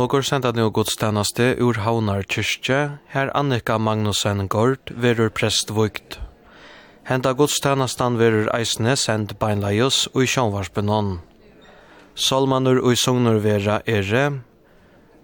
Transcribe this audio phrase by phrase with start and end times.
[0.00, 6.16] Og går senda nu godstæneste ur Havnar kyrkje, her Annika Magnussen Gård, verur prestvøykt.
[7.04, 11.18] Henta godstænastan verur eisne send beinleios og i sjånvarsbenon.
[12.14, 14.40] Salmanur og i sognur vera ere,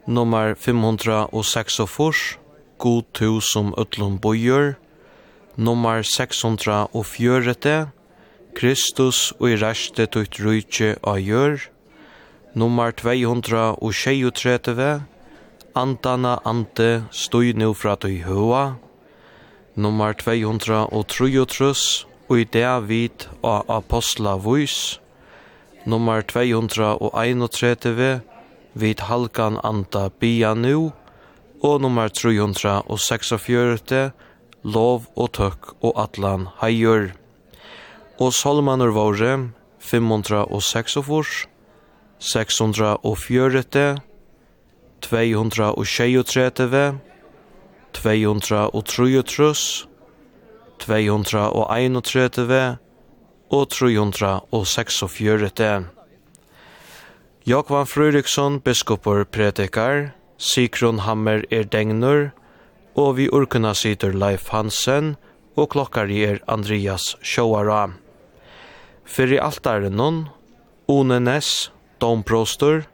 [0.07, 2.37] nummer 546,
[2.79, 4.75] god tu som utlom bojur,
[5.57, 7.89] nummer 604,
[8.55, 11.76] Kristus og i reste tutt rujtje av gjør,
[12.57, 15.03] nummer 236,
[15.75, 18.77] Antana Ante stoi nu fra tøy høa,
[19.77, 25.01] nummer 233, og i det vid av Apostla Vois,
[25.85, 28.25] nummer 231,
[28.73, 30.93] vid Halkan Anta Bia nu,
[31.61, 34.13] og nummer 346,
[34.65, 37.13] Lov og Tøkk og Atlan Heier.
[38.19, 41.47] Og Salmanur Våre, 506,
[42.19, 43.97] 640,
[45.01, 46.99] 236,
[47.93, 49.87] 233,
[50.79, 52.77] 231
[53.51, 55.85] og 346.
[57.47, 62.31] Jakvan Frøyriksson, biskopor predikar, Sigrun Hammer er degnur,
[62.97, 65.17] og vi urkuna sitter Leif Hansen,
[65.57, 67.91] og klokkar er Andreas Sjåara.
[69.05, 70.29] Fyrir altaren nun,
[70.89, 72.85] One Ness, Domprostor,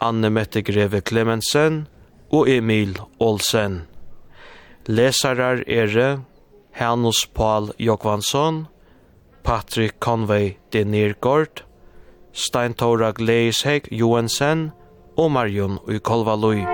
[0.00, 1.86] Anne Mette Greve Clemensen
[2.32, 3.82] og Emil Olsen.
[4.86, 6.20] Lesarar er
[6.72, 8.66] Hanus Paul Jokvansson,
[9.44, 11.64] Patrick Conway de Nergård,
[12.32, 14.72] Steintora Gleisheg Johansen
[15.16, 16.64] og Marion Ukolvalui.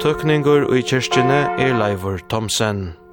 [0.00, 3.03] Tøkningur i kyrkjene er Leivor Thomsen.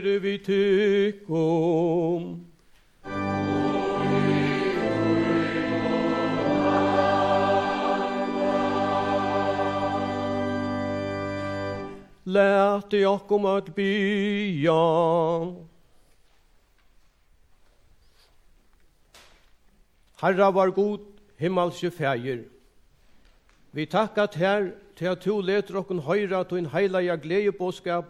[0.00, 2.46] Herre, vi tykkum.
[12.24, 14.72] Lät i okkom at bya.
[20.20, 20.98] Herra var god,
[21.36, 22.38] himmelske fægir.
[23.72, 28.04] Vi takkat her til at du leter okken høyra til en heilaja gledebåskap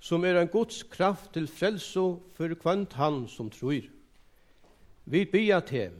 [0.00, 3.84] som er en Guds kraft til frelso for kvant han som tror.
[5.04, 5.92] Vi bia til,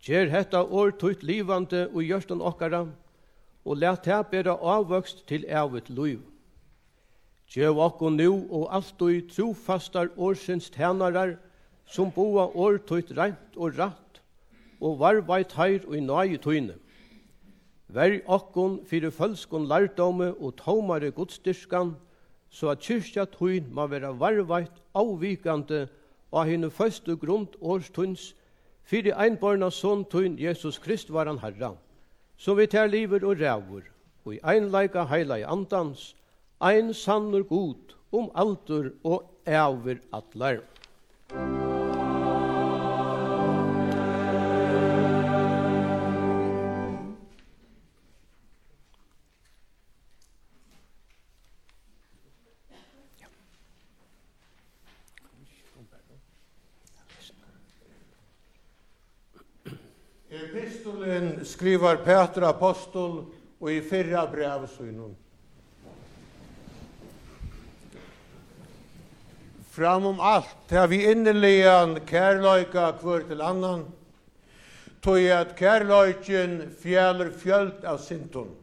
[0.00, 2.86] gjer hetta år tøyt livande og gjørstan okkara,
[3.64, 6.20] og let det bera avvøkst til evigt liv.
[7.50, 11.36] Gjev okko nu og alltid trofastar årsins tænarar,
[11.84, 14.20] som boa år tøyt rent og ratt,
[14.80, 16.78] og varvait heir og i nøye tøyne.
[17.90, 21.96] Vær okkon fyrir fölskon lærdomme og tåmare godstyrskan,
[22.50, 25.86] så at kyrkja tøyn må være varveit avvikande
[26.32, 28.32] av henne første grunn årstøyns,
[28.84, 31.74] fyrir einbarna sånn tøyn Jesus Krist var han herra,
[32.36, 33.86] som vi tar liver og rævur,
[34.26, 36.14] og i einleika heila i andans,
[36.60, 40.60] ein sannur god om altur og æver atlar.
[41.30, 41.59] Musikk
[61.60, 63.26] skrivar Petra Apostol
[63.60, 65.12] og i fyrra brev synum.
[69.68, 73.84] Fram om allt har vi inneligan kärleika kvör til annan,
[75.00, 78.56] tog at kärleiken fjäller fjöld av sintun.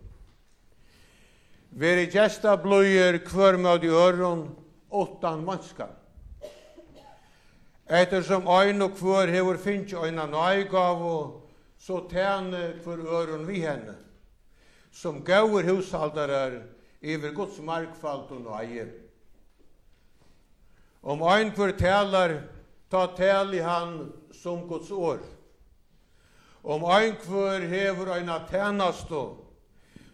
[1.70, 4.56] Veri gesta blöjer kvör med i öron,
[4.90, 6.02] åttan mannskap.
[7.86, 11.47] Ettersom ein og kvör hevur finnst ein an og
[11.88, 13.96] så tæne for øren vi henne.
[14.92, 16.52] Som gauer hushaldarar
[17.02, 18.88] iver Guds markfalt og nøye.
[21.04, 22.42] Om ein for talar,
[22.92, 25.20] ta tal i han som Guds år.
[26.64, 29.38] Om ein for hever ein tænastå,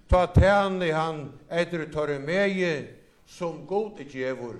[0.09, 2.87] ta tæne han etter tørre meie
[3.25, 4.55] som god djevor.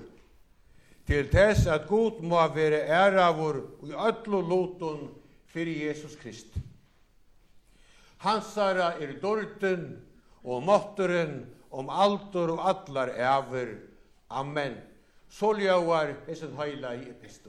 [1.08, 5.10] Til tess at god må være æravor og i ötlo loton
[5.46, 6.73] fyrir Jesus Kristus.
[8.24, 9.98] Hansara er dorten
[10.48, 11.42] og måtteren
[11.76, 13.76] om altor og allar æver.
[14.32, 14.78] Amen.
[15.30, 17.43] Så ljóar hessin heila i epistel.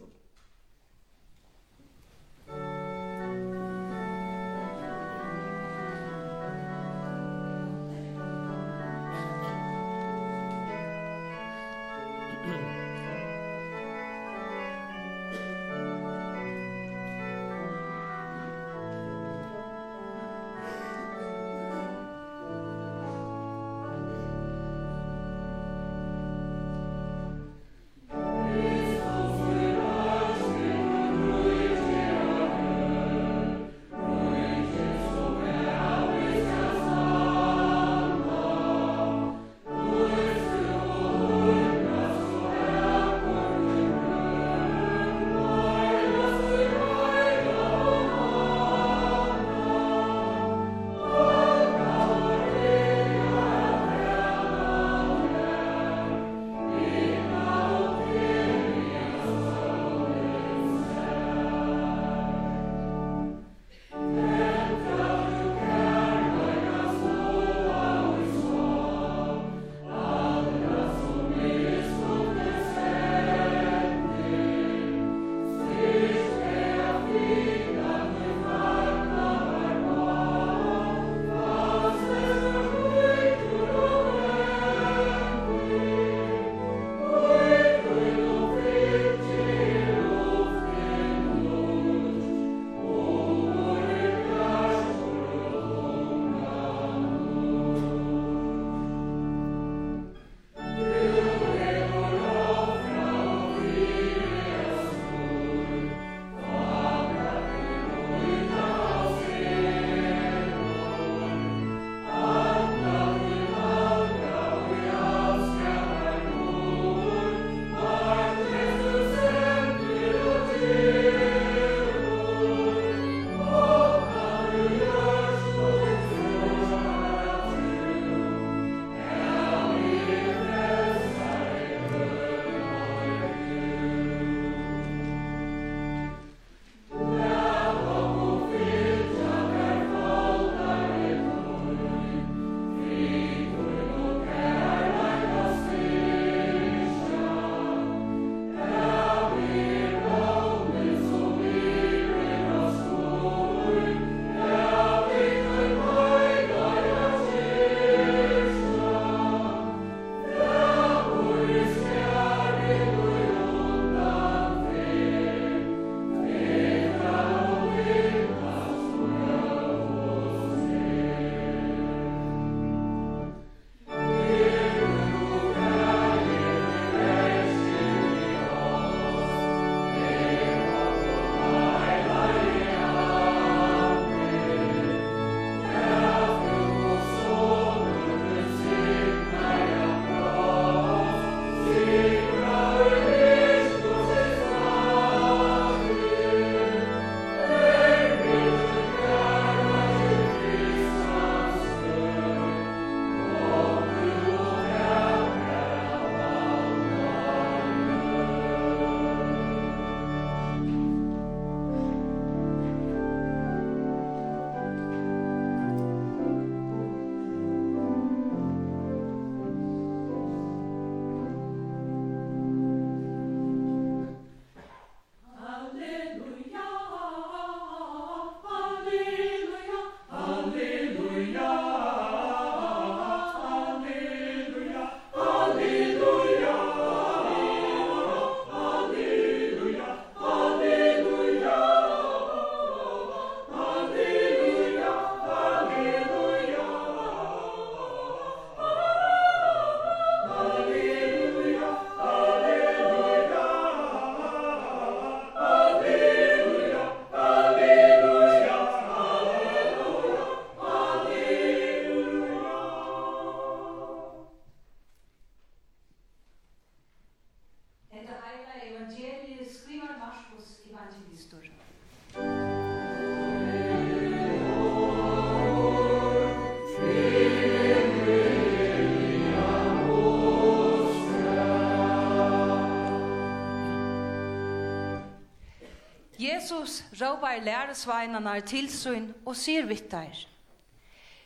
[286.45, 290.13] Jesus råpar læresveinene til sin og sier vittar.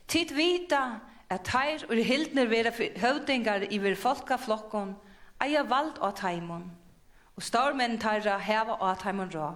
[0.07, 1.01] Tid vita
[1.31, 4.95] at her og hildner vera høvdingar iver folkaflokken
[5.43, 6.69] eier vald av taimon
[7.35, 9.51] og stormen tarra heva av taimon rå.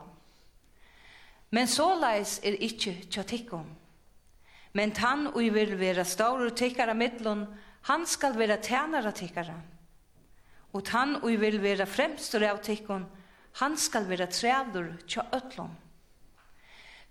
[1.54, 3.70] Men såleis er ikkje tjatikkon.
[4.74, 7.46] Men tann og vil vera staur og tikkara mittlun,
[7.86, 9.60] han skal vera tænara tikkara.
[10.72, 13.06] Og tann og vil vera fremstur av tikkon,
[13.60, 15.70] han skal være trævdur tja ötlom.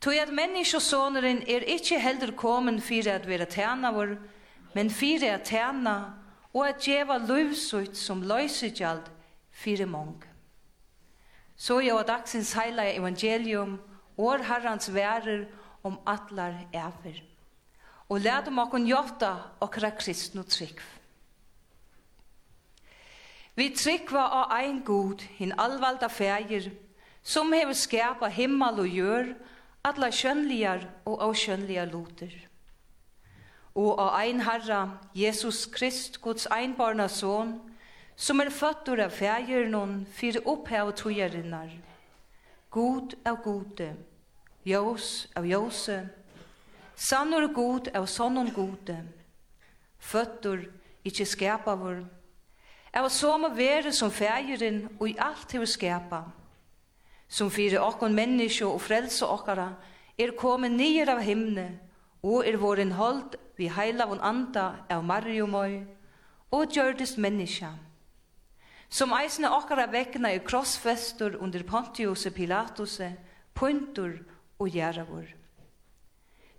[0.01, 4.15] Tog at menneskesåneren er ikkje heldur komen fyrir at være tænavur,
[4.73, 5.97] men fyrir at tæna
[6.53, 9.03] og at djeva løvsut som løysegjald
[9.51, 10.23] fyrir mong.
[11.55, 13.77] Så jo av dagsins heila evangelium,
[14.17, 15.45] år herrans værer
[15.83, 17.21] om atlar æfer.
[18.09, 21.00] Og lærde makkon jotta okra kristnu trikv.
[23.55, 26.69] Vi tryggva av ein god, hin allvalda fægir,
[27.23, 29.33] som hever skapa himmel og jør,
[29.83, 32.31] alla skjønligar og avskjønligar luter.
[33.75, 37.57] Og av ein herra, Jesus Krist, Guds einbarna son,
[38.15, 41.71] som er føttur av fægirnon, fyrir opphav tujarinnar.
[42.71, 43.89] God av gode,
[44.63, 46.05] jós av jóse,
[46.95, 48.95] sannur god av sannun gode,
[49.99, 50.69] føttur
[51.03, 52.03] ikkje skapavur,
[52.93, 56.25] av at som å være som fægeren og i alt hever skapa,
[57.31, 59.69] som fyrir okkon menneske og frelse okkara,
[60.19, 61.69] er kommet nyer av himne,
[62.21, 65.79] og er våren holdt vi heila von anda av marjumøy,
[66.51, 67.69] og gjørdest menneske.
[68.91, 72.99] Som eisne okkara vekkene er krossfester under Pontius Pilatus,
[73.55, 74.17] puntur
[74.59, 75.29] og gjerravur.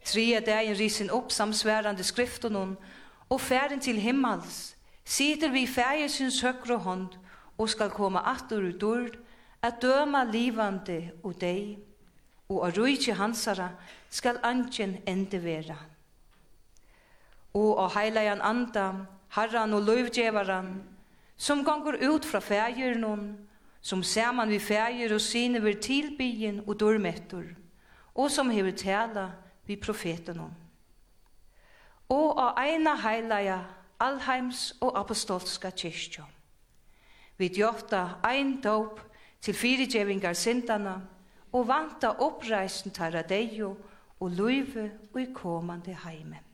[0.04, 4.71] Tria dagen risin opp samsværande skriften og færen til himmels,
[5.04, 7.08] sitter vi fægesins høgre hånd
[7.58, 9.08] og skal komme atur ut ur,
[9.62, 11.78] at døma livande og deg,
[12.50, 13.68] og av rujtje hansara
[14.10, 15.76] skal antjen ende vera.
[17.54, 18.86] Og av heilajan anda,
[19.36, 20.72] harran og løyvdjevaran,
[21.36, 23.36] som gonger ut fra fægjernon,
[23.82, 27.44] som saman vi fægjer og sine vir tilbyen og dørmettur,
[28.14, 29.30] og som hever tala
[29.66, 30.52] vi profetenon.
[32.12, 33.58] Og av eina heilaja
[34.02, 36.24] Alheims og apostolska kyrkja.
[37.38, 38.98] Vi djofta ein dóp
[39.40, 41.00] til fyrirgevingar sindana
[41.52, 43.76] og vanta oppreisen tæra deio
[44.20, 46.51] og luive og i komande heimen.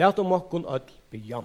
[0.00, 1.42] Lät om okkon öll bya.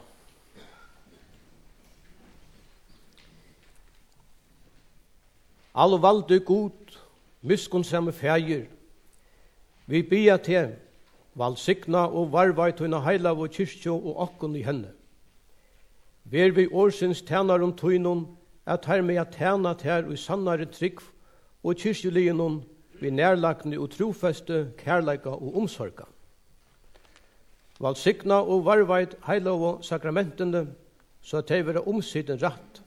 [5.74, 6.96] All valde god,
[7.42, 8.66] miskun samme fægir.
[9.88, 10.72] Vi bya til
[11.36, 14.94] valsikna og varvai tøyna heila vår kyrkjo og okkun i henne.
[16.24, 21.04] Ver vi årsins tænar om tøynun, at her med at tæna tær og sannare trygg
[21.64, 22.64] og kyrkjuligenun
[23.02, 26.15] vi nærlagni og trofeste, kærleika og omsorga.
[27.80, 30.68] Valsikna og varveit heilov sakramentene,
[31.22, 32.82] så at de vera omsiden rett.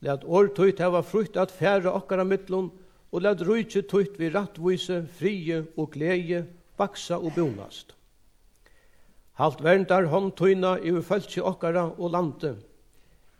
[0.00, 2.70] Læt år tøyt heva frukt at færa okkara mittlun,
[3.12, 6.46] og læt rujtje tøyt vi rattvise, frie og glede,
[6.78, 7.94] vaksa og bonast.
[9.38, 12.56] Halt verndar hånd tøyna i ufølse okkara og lande.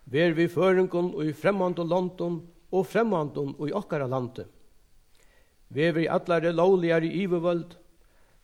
[0.05, 2.39] Ver vi føringon og i fremmand og landon,
[2.71, 4.45] og fremmandon og i okkara lande.
[5.69, 7.75] Ver vi atlare lovligare i ivevöld,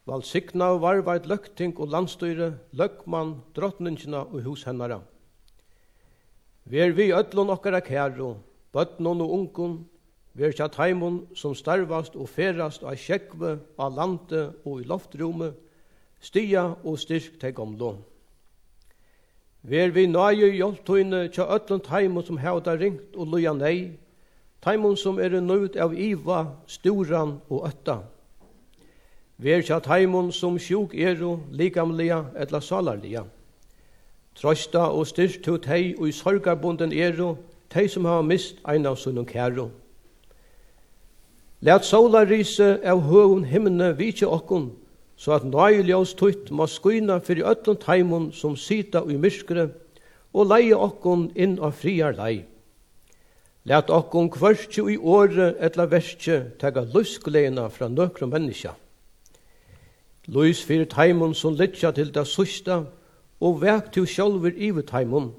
[0.05, 4.99] Valsikna og varvart løkting og landstyre, løkman, drottningina og hushennara.
[6.65, 8.35] Ver vi öllun okkara kæru,
[8.73, 9.75] bøtnun og ungun,
[10.33, 15.53] ver tja taimun som starvast og ferast av sjekve, av lande og i loftrume,
[16.21, 17.95] stia og styrk teg omlå.
[19.65, 23.97] Ver vi nøye hjoltøyne tja öllun taimun som hevda ringt og loja nei,
[24.61, 28.03] taimun som er nøyd av iva, sturan og ötta.
[29.38, 33.26] Ver tja taimon som sjuk eru, likamlia etla salarlia.
[34.36, 37.36] Trosta og styrst to tei og i sorgarbunden eru,
[37.69, 39.69] tei som hava mist ein av sunnum kæru.
[41.62, 44.69] Læt sola rise av høvun himne vitje okkun,
[45.17, 49.69] så at nøyljós tutt må skuina fyrir öllum taimon som sita ui i myskre,
[50.32, 52.45] og leie okkun inn av friar lei.
[53.67, 58.76] Læt okkun kvørstju i åre etla verstje tega luskleina fra nøkrum menneskja.
[60.27, 62.83] Lys fyrir teimun som litja til det susta,
[63.41, 65.33] og vek til sjálfur ivi teimun.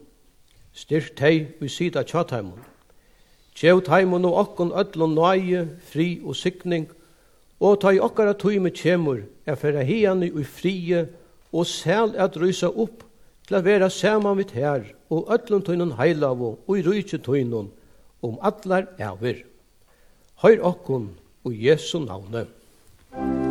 [0.73, 2.61] Styrk tei vi sida tja teimun.
[3.57, 6.87] Tjev teimun og okkon öllun nøye, fri og sikning,
[7.61, 11.07] og ta i okkara tøyme tjemur, er fyrir hiani og frie,
[11.53, 13.03] og sæl at rysa opp
[13.49, 17.73] til a vera saman vidt her, og öllun tuinun heilavu, og i rujtje tuinun,
[18.23, 19.43] om allar eivir.
[20.45, 21.11] Høyr okkon,
[21.45, 22.47] og Jesu navne.
[23.17, 23.46] Amen.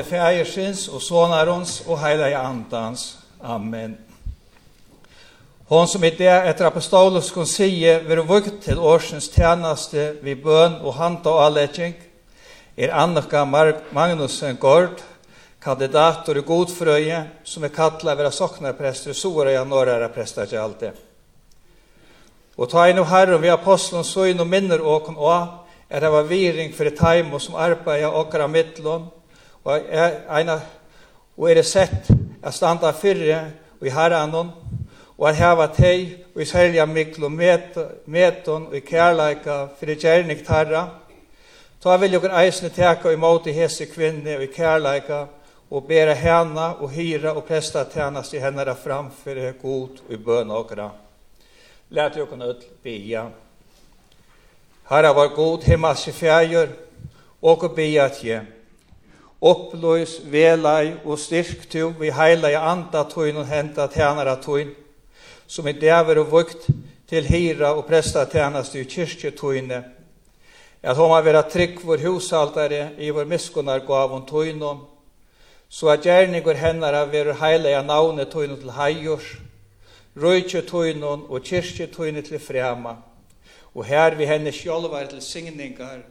[0.00, 3.18] navnet fægersins och Sonarons och heilige Andans.
[3.40, 3.98] Amen.
[5.68, 10.94] Hon som i det etter apostolisk konsie vil vukt til årsens tjeneste vid bøn og
[10.94, 11.94] hand og avledging,
[12.76, 15.02] er Annika Magnussen Gård,
[15.62, 20.80] kandidator i godfrøye, som er kattla vera soknarprester og sora ja Norra prester til alt
[20.80, 20.92] det.
[22.56, 25.46] Og ta inn og herre vi apostlen så inn og minner åkon og
[25.90, 29.08] er det var viring for et taimo som arbeider åker av midtlån,
[29.64, 30.60] og er, eina,
[31.36, 32.10] og er sett
[32.42, 33.40] at standa fyrre
[33.80, 34.52] og i herranon,
[35.18, 40.86] og at heva tei og i selja miklo meton og i kærleika fyrir gjerning tarra.
[41.80, 45.26] Ta vil jokken eisne teka i måte hese kvinne og i kærleika
[45.70, 50.50] og bera hana og hyra og presta tjernast i henne framför god og i bøn
[50.50, 50.90] okra.
[51.90, 53.26] Lät jokken ut bia.
[54.88, 56.68] Herra var god himmelske fjärjur,
[57.42, 58.46] og bia tje.
[59.40, 64.74] Oppløys, velei og styrk to vi heilei anda tøyn og henta tænara tøyn,
[65.46, 66.66] som i dæver og vukt
[67.08, 69.78] til hira og presta tjenast i kyrkje tøyne.
[70.82, 74.82] At homa vera trygg vår hushaltare i vår miskunar gav on tøynom,
[75.68, 79.30] så at gjerningur hennara vera heilei av navnet tøynon til heiors,
[80.20, 82.98] røyke tøynon og kyrkje tøyne til frema,
[83.74, 86.04] og her vi henne sjolvar til signingar,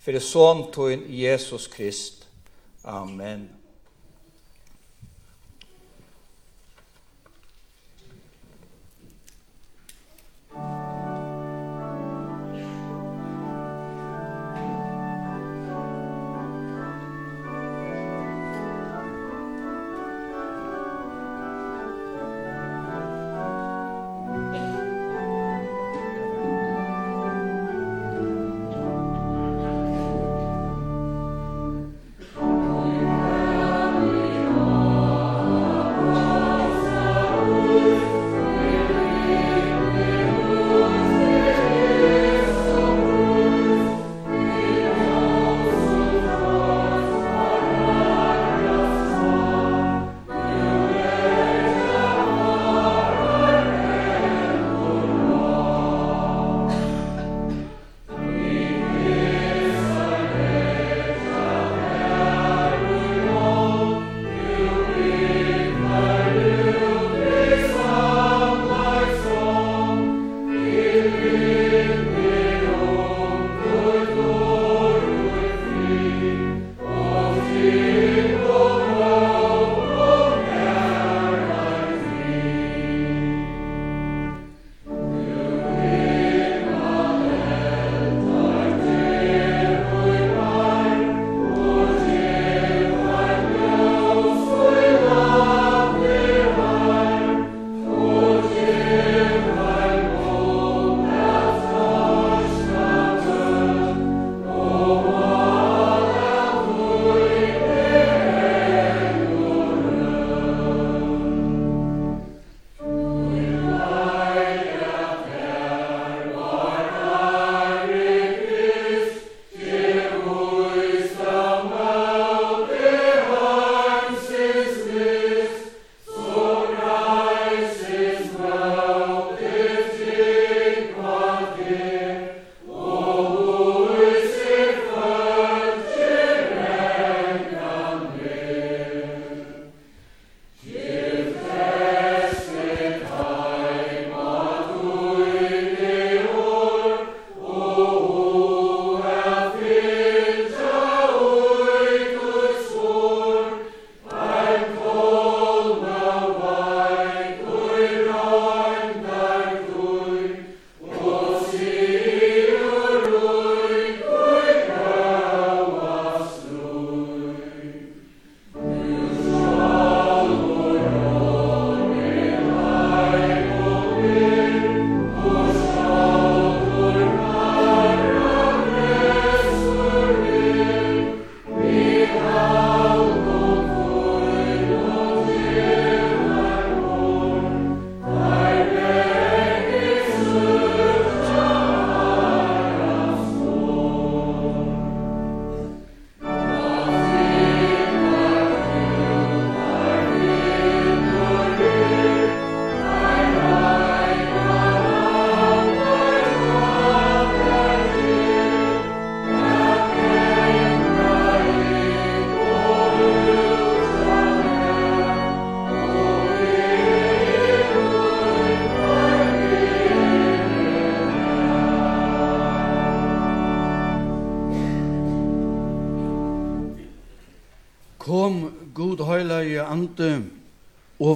[0.00, 2.19] fyrir son tøyn Jesus Krist.
[2.84, 3.59] Amen.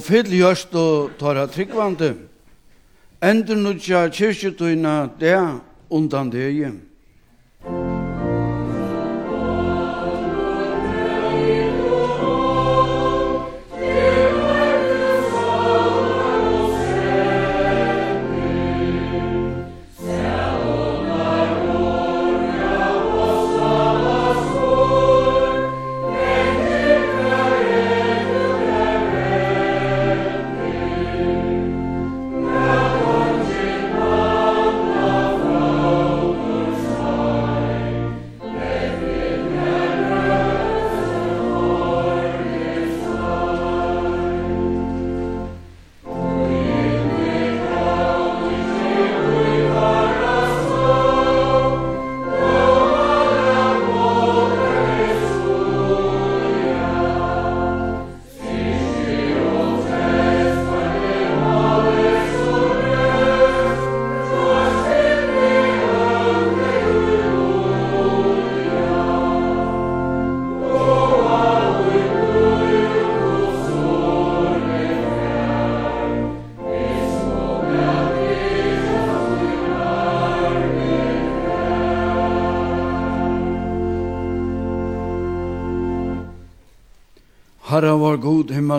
[0.04, 2.12] fyll gjørst og tar av tryggvande.
[3.24, 5.38] Endur nudja kyrkjetøyna det
[5.88, 6.74] undan deg.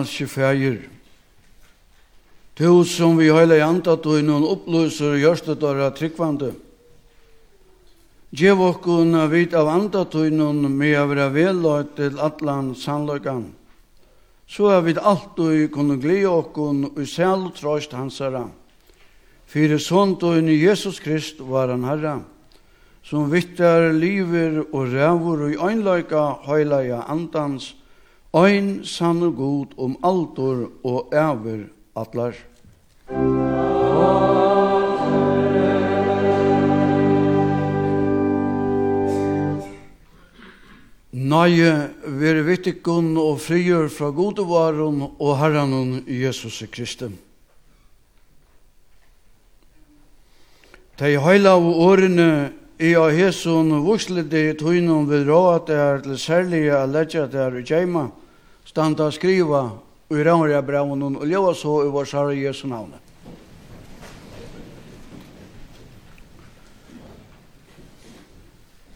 [0.06, 0.88] himmelske fægir,
[2.56, 6.54] Tu som vi heilig andat i innan opplyser og gjørste dara tryggvande,
[8.32, 13.52] Gjev okkun a vit av andatunnun med a vera velløyt til atlan sannløygan,
[14.48, 18.48] så a vit alltid kunne glede okkun og sæl og trøyst hansara.
[19.46, 22.20] Fyre såntuinn i Jesus Krist var han herra,
[23.02, 27.74] som vittar liver og rævur og i øynløyga høylaja andans
[28.36, 31.66] ein sann og god om altor og æver
[31.96, 32.36] atlar.
[41.16, 41.70] Nøye,
[42.20, 47.16] vere vittikon og frigjør fra godevaren og herranen Jesus Kristus.
[50.96, 56.72] Tei heila og årene i a hesson vuslede i tøynum vil råa er til særlige
[56.72, 58.08] a ledja der i djeima,
[58.76, 59.70] standa skriva
[60.12, 63.00] i ramra braunen og leva så i vår sarre Jesu navnet.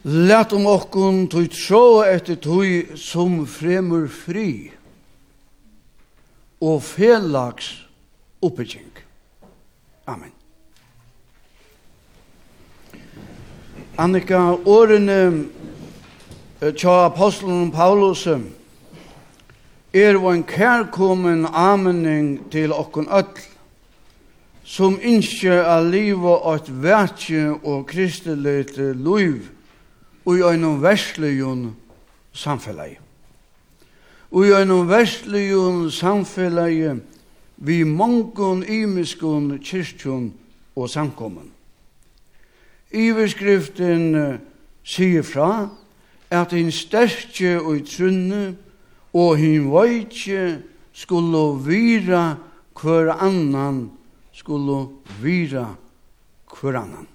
[0.04, 4.68] Læt om okkun tøy trå etter tui som fremur fri
[6.60, 7.72] og felags
[8.44, 8.92] oppbygging.
[10.04, 10.36] Amen.
[13.96, 15.20] Annika, årene
[16.76, 18.28] tja apostelen Paulus,
[19.92, 23.40] er og en kærkomen amening til okkun öll,
[24.64, 29.50] som innskje a liva at vertje og kristeligte loiv
[30.24, 31.72] og i einum verslegjun
[32.32, 32.98] samfellegi.
[34.30, 36.94] Og i einum verslegjun samfellegi
[37.56, 40.30] vi mongon imiskon kyrkjon
[40.76, 41.50] og samkommun.
[42.90, 44.38] Iverskriften
[44.84, 45.68] sier fra
[46.30, 48.54] at en sterkje og trunne
[49.12, 50.60] og hin veitje
[50.92, 52.36] skulle vira
[52.80, 53.90] hver annan,
[54.32, 54.88] skulle
[55.22, 55.66] vira
[56.50, 57.06] hver annan.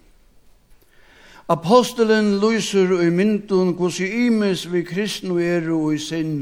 [1.47, 6.39] Apostelen lyser i myndun hos i imes vi kristne er og i sinn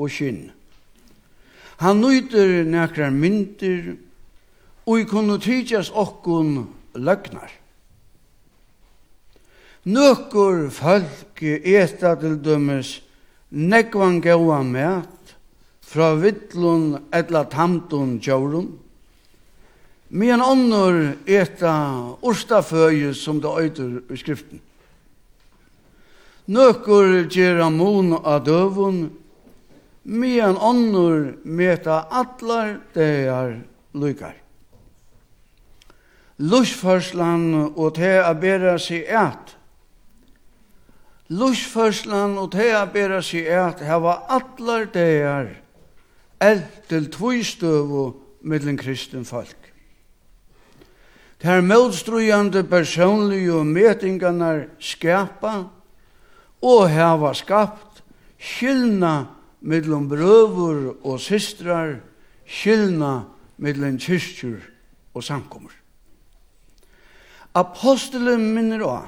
[0.00, 0.46] og kinn.
[1.80, 3.96] Han nøyder nekrar myndir
[4.86, 6.64] og i kunne tidsjas okkun
[6.96, 7.52] løgnar.
[9.84, 12.98] Nøkkur folk eta til dømes
[13.50, 15.34] nekvan gaua mat
[15.80, 18.70] fra vittlun etla tamtun tjaurun,
[20.10, 21.72] Men annor eta
[22.26, 24.60] urstaføye som det øyder i skriften.
[26.50, 29.04] Nøkur gjerra mun av døvun,
[30.02, 33.60] men annor meta atlar deir
[33.94, 34.34] lykar.
[36.42, 39.54] Lusfarslan og te a bera seg eit,
[41.30, 45.52] Lusførslan og tega bera seg at hava allar degar
[46.42, 48.04] eld til tvistøvu
[48.42, 49.56] mittlen kristen folk.
[51.40, 55.54] Ter mødstrujande personlige metingarnar skapa
[56.60, 58.02] og hava skapt
[58.40, 62.00] skilna mittlen brøvur og systrar,
[62.48, 63.20] skilna
[63.60, 64.58] mittlen kyrkjur
[65.14, 65.72] og samkommer.
[67.54, 69.06] Apostelen minner av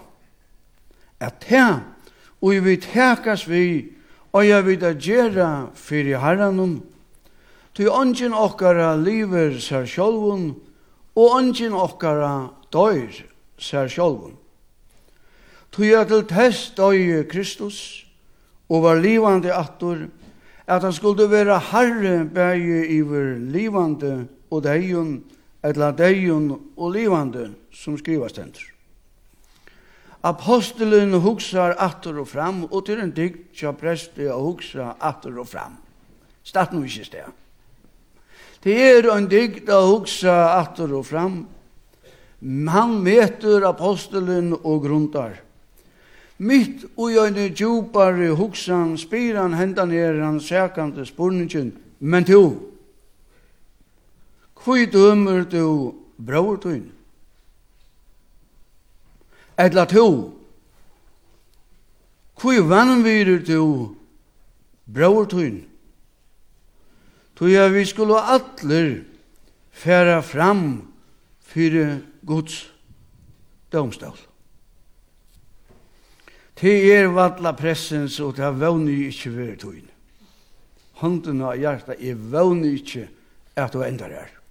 [1.23, 1.81] at her
[2.43, 3.93] og vi tekas vi,
[4.33, 6.83] og jeg vil gjøre fyrir herren,
[7.75, 10.53] til ånden okkara lever seg sjolvun,
[11.17, 13.23] og ånden okkara døyr
[13.57, 14.35] seg sjolvun.
[15.73, 18.05] Til jeg til test døy Kristus,
[18.69, 20.09] og var livande attor,
[20.67, 25.23] at han skulle være herre bæge iver livande og deion,
[25.65, 28.72] etla deion og livande, som skrivas tentur.
[30.23, 35.49] Apostelen hugsar atter og fram, og til en dykt tja preste og hugsa atter og
[35.51, 35.75] fram.
[36.47, 37.33] Statt nu ikkje sted.
[38.63, 41.41] Det er en dykt å hugsa atter og fram.
[42.71, 45.41] Han meter apostelen og grundar.
[46.43, 51.73] Mitt og en djupare hugsan spyr han henda her han sækande spurningen.
[51.99, 52.43] Men to,
[54.63, 57.02] hvor dømer du bror tøyne?
[59.67, 60.07] etla to.
[62.35, 63.95] Kui vannvirer to
[64.87, 65.63] braur tuin.
[67.39, 69.05] Tøy ja, vi skulle atler
[69.73, 70.93] færa fram
[71.41, 72.67] fyrir Guds
[73.73, 74.19] domstol.
[76.57, 79.89] Te er vatla pressens og ta våni ikkje vere tuin.
[81.01, 83.09] Hånden av hjertet er våni ikkje
[83.59, 84.42] at du endar her.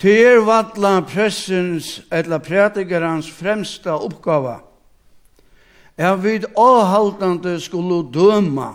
[0.00, 4.62] Til er vatla pressens eller prædikerans fremsta oppgava
[6.00, 8.70] er vid avhaltande skulle døma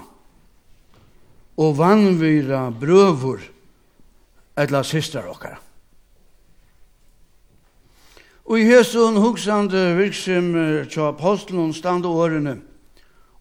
[1.57, 3.41] og vannvira brøvur
[4.57, 5.57] eller systrar okkara.
[8.45, 10.53] Og i hesson hugsande virksim
[10.93, 12.59] tja apostlen standa årene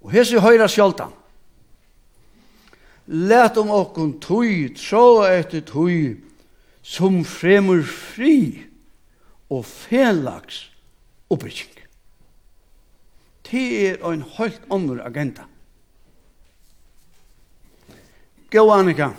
[0.01, 1.13] og hesson høyra sjaldan.
[3.07, 6.24] Læt om okkon tui, tro etter tui,
[6.85, 8.61] som fremur fri
[9.49, 10.67] og felags
[11.33, 11.73] oppbygging.
[13.49, 15.47] Det er en helt andre agenda.
[18.53, 19.11] Gå, Annika.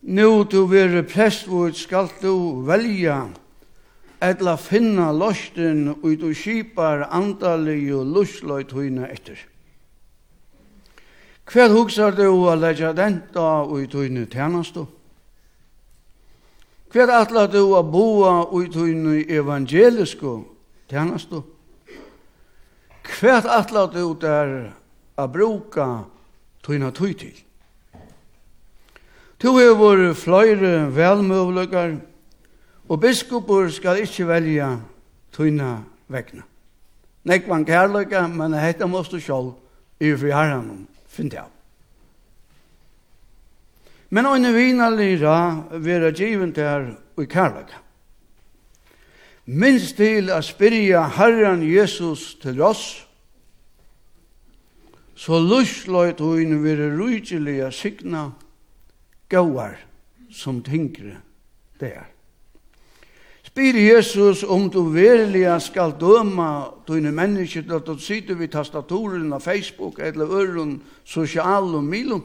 [0.00, 3.22] Nå du være prestvod skal du velja
[4.20, 9.38] etla finna losten og du skipar andalig og lusløy høyna etter.
[11.50, 14.84] Hva hugsar du å legja den da og i tøyne tjernastu?
[16.90, 20.44] Hver atla du a boa ui tuinu evangelisko
[20.88, 21.42] tjanastu?
[23.20, 24.72] Hver atla du der
[25.16, 26.04] a bruka
[26.62, 27.36] tuina tui til?
[29.38, 31.94] Tu hefur fløyre velmøvlegar,
[32.88, 34.68] og biskupur skal ikkje velja
[35.32, 35.78] tuina
[36.08, 36.42] vegna.
[37.24, 39.54] Nekvan kærløkar, men hetta måstu sjálf
[40.00, 41.59] i fri herranum, finn det av.
[44.10, 47.78] Men ein vinalira vera givent her i kærleika.
[49.46, 53.06] Minst til a spyrja Herren Jesus til oss,
[55.14, 58.30] så lusløyt hun vera rujtjelige signa
[59.28, 59.76] gauar
[60.30, 61.18] som tinkre
[61.80, 62.06] der.
[63.42, 69.32] Spyr Jesus om du verilega skal døma dine mennesker til at du sitter vid tastaturen
[69.32, 72.24] av Facebook eller øren sosial og milum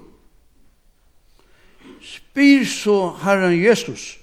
[2.05, 4.17] spyr så Herren Jesus,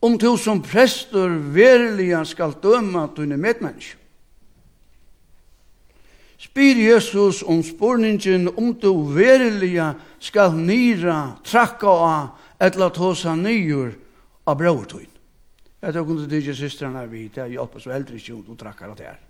[0.00, 3.98] om du som prester verilega skal døma dine medmennesker.
[6.42, 12.26] Spyr Jesus om spurningen om du verilega skal nira, trakka av,
[12.58, 13.94] etla tåsa nyur
[14.44, 15.06] av brautuin.
[15.82, 18.98] Jeg tar kunde dyge systrarna vid, det hjelper så eldre ikke om du trakkar av
[18.98, 19.20] det her.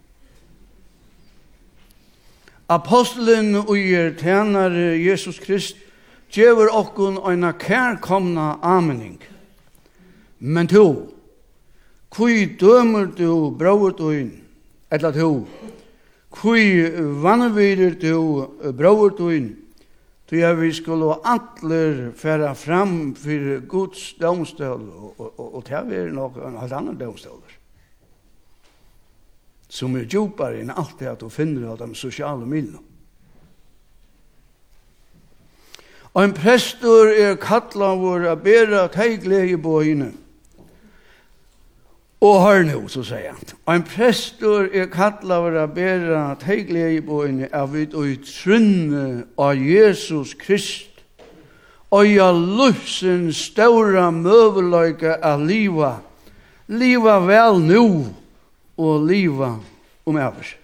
[2.73, 5.77] Apostelen og er tjener Jesus Krist
[6.33, 9.19] gjør okkun eina kærkomna amening.
[10.39, 10.87] Men to,
[12.11, 14.33] kui dømer du brauer duin,
[14.91, 15.47] etla to,
[16.33, 16.83] kui
[17.23, 19.53] vannvider du brauer duin,
[20.33, 25.93] Tu ja vi skulle antler færa fram fyrir Guds domstol og, og, og, og til
[25.93, 27.43] er nok en alt annan domstol
[29.69, 32.81] som er djupare enn alt det at du finner av de sosiale miljøene.
[36.15, 40.11] Ein prestur er kallavur a bera teiglegi i boine.
[42.21, 43.55] Og hør nu, så sier han.
[43.67, 50.37] Ein prestur er kallavur a bera teigle i boine av ut og trunne av Jesus
[50.37, 50.91] Krist.
[51.93, 55.95] Og ja lufsen stóra møveløyka a liva.
[56.69, 57.87] Liva vel nu
[58.77, 59.55] og liva
[60.05, 60.59] om avers.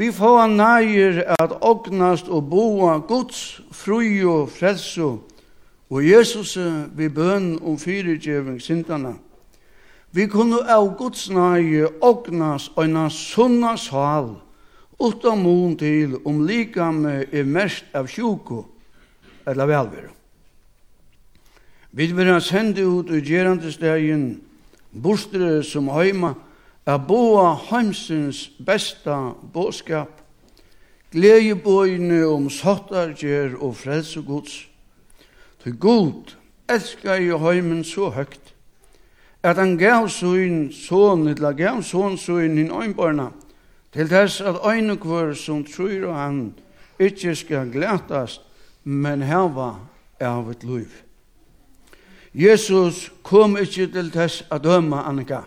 [0.00, 5.18] Vi får nægir at ognast og boa Guds fru og frelso
[5.90, 6.56] og Jesus
[6.96, 9.12] vi bøn om fyrirgjeving sindana.
[10.12, 14.40] Vi kunne av Guds nægir ågnast og sunna sal
[15.00, 18.64] utan mun til om likame er mest av sjuko
[19.46, 20.12] eller velveru.
[21.92, 24.40] Vi vil ha sendt ut i gerandestegin
[24.92, 26.34] bostere som heima
[26.90, 30.10] at boa heimsins besta båskap,
[31.12, 34.64] gledjebøyene om sottarger og frelsegods.
[35.62, 36.34] Til god
[36.70, 38.54] elskar i heimen så høgt,
[39.42, 43.30] at han gav søgn sån, eller gav sån søgn i øynbarna,
[43.92, 46.54] til dess at øynekvar som tror han
[46.98, 48.42] ikke skal glætast,
[48.84, 49.74] men heva
[50.20, 50.90] av et liv.
[52.34, 55.42] Jesus kom ikke til dess at døma Annika,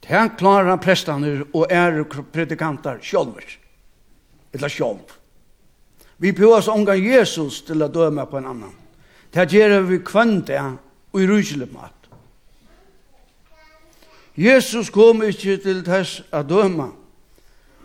[0.00, 3.46] Det klarar prestaner og er predikantar sjølver.
[4.52, 5.16] Eller sjølv.
[6.20, 8.76] Vi prøver oss omgang Jesus til å døme på en annan.
[9.32, 10.42] Det gjør vi kvann
[11.12, 11.94] og i ryselig mat.
[14.36, 16.90] Jesus kom ikke til dess å døme,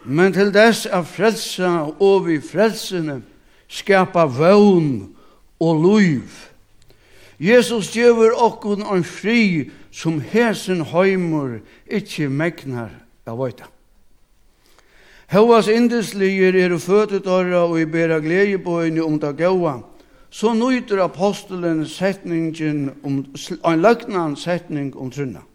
[0.05, 3.21] men til dess å frelse og vi frelsene
[3.67, 5.15] skapa vøvn
[5.59, 6.35] og liv.
[7.39, 12.91] Jesus gjør okkun en fri som hesen heimur ikkje megnar
[13.23, 13.69] av vøyta.
[15.31, 19.79] Høvas indesliger er føtet åra og i bera gledjebøyne om da gaua,
[20.29, 23.21] så nøyter apostelen setningen om,
[23.63, 25.45] en løgnan setning om trunna.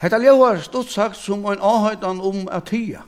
[0.00, 3.02] Hetta ljóar stort sagt som ein áhøytan om at tida.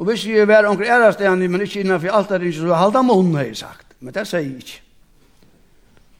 [0.00, 3.52] Og hvis jeg var omkring ærast enig, men ikke innanfor altaringen, så halda munn, hei
[3.54, 3.92] sagt.
[4.00, 4.80] Men det sier jeg ikke.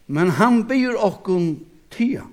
[0.07, 1.57] Men han byr okkun
[1.91, 2.29] tida.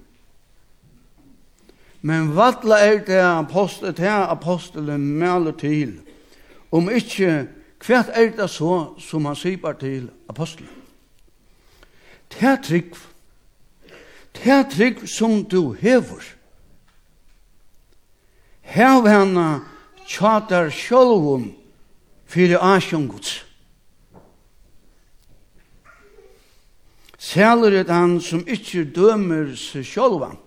[2.02, 6.00] Men vatla er det apostel, det apostelen maler til.
[6.72, 7.47] Om ikke,
[7.86, 10.72] hva er det så som han sier til apostelen?
[12.30, 12.95] Det er trygg.
[14.36, 16.24] Det er trygg som du hever.
[18.62, 19.47] Hev henne
[20.06, 21.50] tjater sjølvom
[22.30, 23.45] fyrir asjongods.
[27.18, 30.38] Sæler er han som ikke dømer seg sjølvom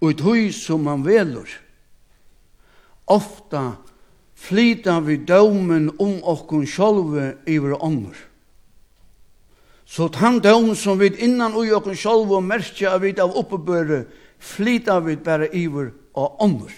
[0.00, 1.48] og i tøy som han velur.
[3.08, 3.78] Ofta
[4.38, 8.16] flyta vi dømen om okkon sjolve iver ånder.
[9.88, 14.04] Så han døm som vi innan ui okkon sjolve og merkja av vi av oppebøre,
[14.38, 16.74] flyta vi bare iver og ånder.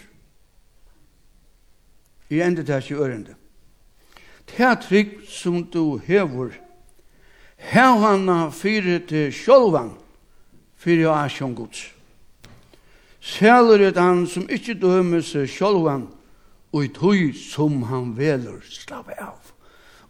[2.30, 3.34] I endet her i ørende.
[4.46, 6.54] Det trygg som du hever,
[7.56, 9.92] hev hana fyrir til sjolvan,
[10.78, 11.99] fyrir asjon gods.
[13.20, 16.06] Sjælur er han som ikkje dømer seg sjálvan,
[16.72, 19.52] og i tøy som han velur slappe av,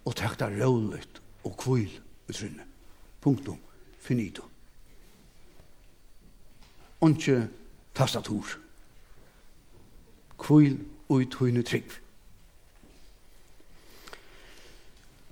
[0.05, 1.89] og takta rålet og kvil
[2.29, 2.63] i trynne.
[3.21, 3.57] Punktum,
[3.99, 4.45] finito.
[7.01, 7.49] Ontsje
[7.97, 8.45] tastatur.
[10.39, 10.77] Kvil
[11.09, 11.97] og i tøyne trygg.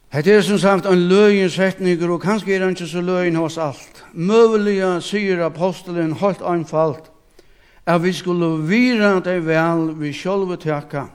[0.10, 3.58] Hetta er som sagt ein løgin setninger, og kanskje er han ikke så løgin hos
[3.62, 4.04] alt.
[4.14, 7.12] Møvelige, sier apostelen helt einfalt
[7.90, 11.08] at vi skulle vira deg vel vi sjølve teka,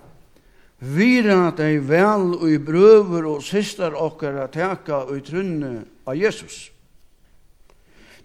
[0.82, 5.74] vira deg vel og i brøver og systar okkara teka og i trunne
[6.06, 6.72] av Jesus.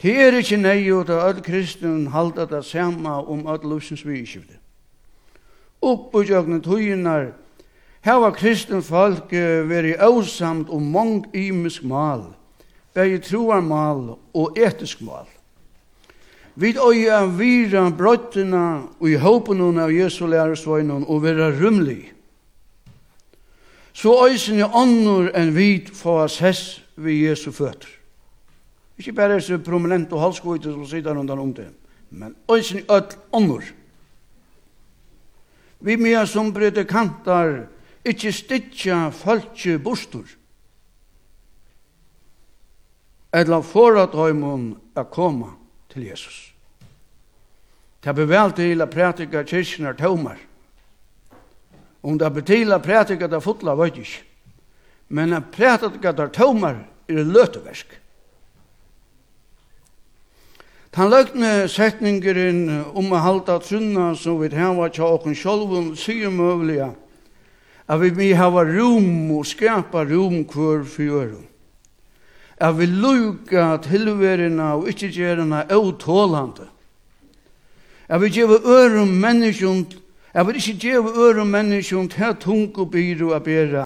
[0.01, 4.57] Det er ikke nøyot at alle kristen halda det samme om alle lusens vidskifte.
[5.81, 6.61] Oppbyggjøkne
[8.01, 12.33] Her var kristen folk veri ausamt om mong imisk mal,
[12.93, 15.27] begi troar mal og etisk mal.
[16.55, 18.63] Vi øye av vira brøttene
[18.99, 22.11] og i håpen av Jesu læresvøgnen og vera rymlig.
[23.93, 27.89] Så oisen er ånder enn vid for oss hess vi Jesu føtter.
[28.99, 31.69] Ikke bare så prominent og halskvite som sitter rundt om det,
[32.09, 33.63] men oisen er øyne ånder.
[35.79, 36.53] Vi mer som
[36.87, 37.67] kantar,
[38.03, 40.25] ikke stitja falske bostor.
[43.33, 45.58] Eller forat høymon er koma
[45.93, 46.53] til Jesus.
[48.03, 50.37] Det blir vel til å prætika kyrkjen er.
[52.01, 54.23] Om det blir til å prætika det fotla, vet jeg ikke.
[55.09, 57.97] Men å prætika det tømmer er løteversk.
[60.89, 62.63] Tan løgne setningeren
[62.97, 66.95] om å halda trunna som vi hava tja åken sjolvun sier møvliga
[67.89, 71.35] at vi mi hava rom og skapa rom hver fyrir
[72.59, 76.67] at vi lukka tilverina og ikkje gjerina utålande.
[78.09, 79.85] At vi gjeva ørum menneskjum,
[80.33, 83.85] at vi ikkje gjeva ørum menneskjum til tungu byru a bera,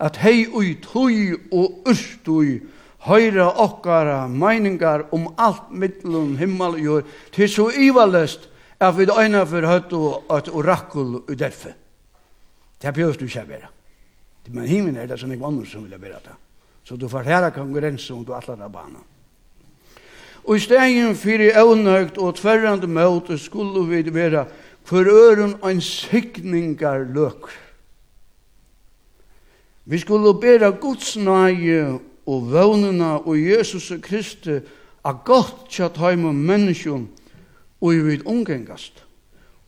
[0.00, 2.60] at hei ui tui og urstui
[3.06, 8.48] høyra okkara meiningar om alt mittlun himmel og jord, til så ivalest
[8.80, 10.02] at vi døyna for høttu
[10.36, 11.74] et orakul u derfe.
[12.80, 13.68] Det er bjørst du ikke bera.
[14.48, 16.32] Men himmelen er det som ikke vann som vil bera det.
[16.90, 19.04] Så du får herra konkurrensen om du atler av banen.
[20.42, 24.42] Og i stegen fyrir evnøgt og tverrande møte skulle vi vera
[24.82, 27.46] for øren en sikningar løk.
[29.86, 31.78] Vi skulle bera Guds nage
[32.26, 34.58] og vøvnena og Jesus Kristi
[35.06, 37.06] a godt tjat heim og menneskjum
[37.78, 39.04] og vi vil omgengast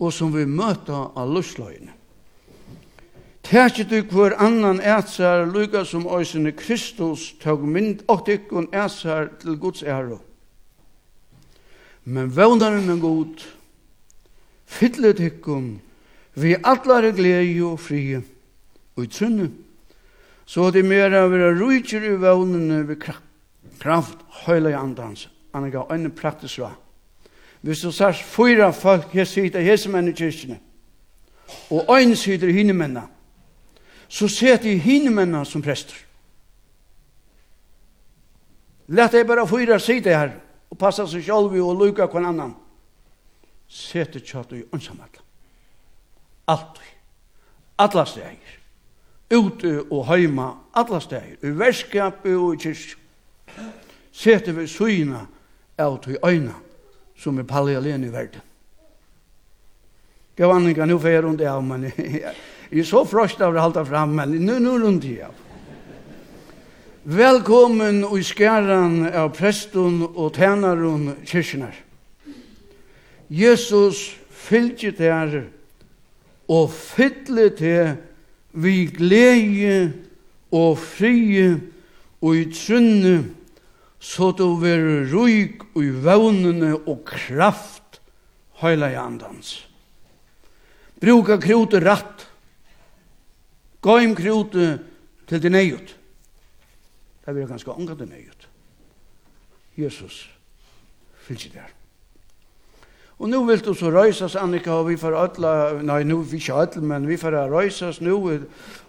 [0.03, 2.02] og som vi møta av lusløyene.
[3.43, 9.59] Tækje du hver annan ætsar luka som òsene Kristus tøg mynd og tykkun ætsar til
[9.59, 10.21] Guds æro.
[12.05, 13.43] Men vøvnaren er god,
[14.67, 15.81] fylle tykkun,
[16.35, 18.23] vi allare glede og frie,
[18.97, 19.51] og i trunne,
[20.47, 22.97] så det mera vera rujtjer i vøvnene vi
[23.79, 26.73] kraft, høyla i andans, anega øyne praktisk ra.
[27.61, 30.59] Hvis du sars fyra folk, jeg sier det, som i kyrkene,
[31.71, 33.07] og øyne sier hinne menna,
[34.13, 35.11] så set jeg hine
[35.49, 35.97] som prester.
[38.93, 40.35] Lett jeg bare fyra sida her,
[40.69, 42.53] og passa seg sjálvi og luka kvann annan.
[43.69, 45.09] Sete tjato i ønsamall.
[46.49, 46.91] vi.
[47.79, 48.59] Alla stegir.
[49.31, 51.39] Ute og heima, alla stegir.
[51.43, 52.99] I verskapi og i kyrk.
[54.13, 55.27] Sete vi suyna
[55.79, 56.55] av i øyna
[57.17, 58.41] som er palli alene i verden.
[60.37, 61.93] Gavanninga, nu fer hun det av, men
[62.73, 65.29] Jeg er så frøst av å halda fram, men nu, nu rundt jeg.
[67.05, 71.77] Velkommen i skæran av presten og tænaren kyrkjenar.
[73.29, 74.01] Jesus
[74.33, 75.37] fylgje der
[76.49, 77.93] og fylle til
[78.57, 79.93] vi glede
[80.49, 81.53] og frie
[82.25, 83.15] og i trunne
[84.01, 88.01] så du vil ruik og i vevnene og kraft
[88.65, 89.59] høyla i andans.
[90.97, 92.22] Bruka krote ratt
[93.83, 94.79] Gå im krute
[95.27, 95.97] til din eiut.
[97.27, 98.49] Det vil ganske angra din eiut.
[99.77, 100.31] Jesus,
[101.27, 101.71] fylg der.
[103.19, 106.57] Og nu vil du så røysas, Annika, og vi får ødla, nei, nu vi ikke
[106.59, 108.17] ødla, men vi får røysas nu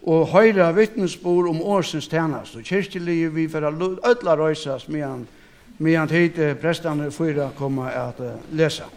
[0.04, 2.56] og høyra vittnesbord om årsens tjenest.
[2.56, 3.68] Og kyrkjelig, vi får
[4.10, 5.28] ødla røysas medan,
[5.78, 8.90] medan tid prestene fyra kommer at uh, lesa.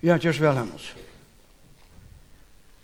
[0.00, 0.84] Ja, gjørs vel hennes.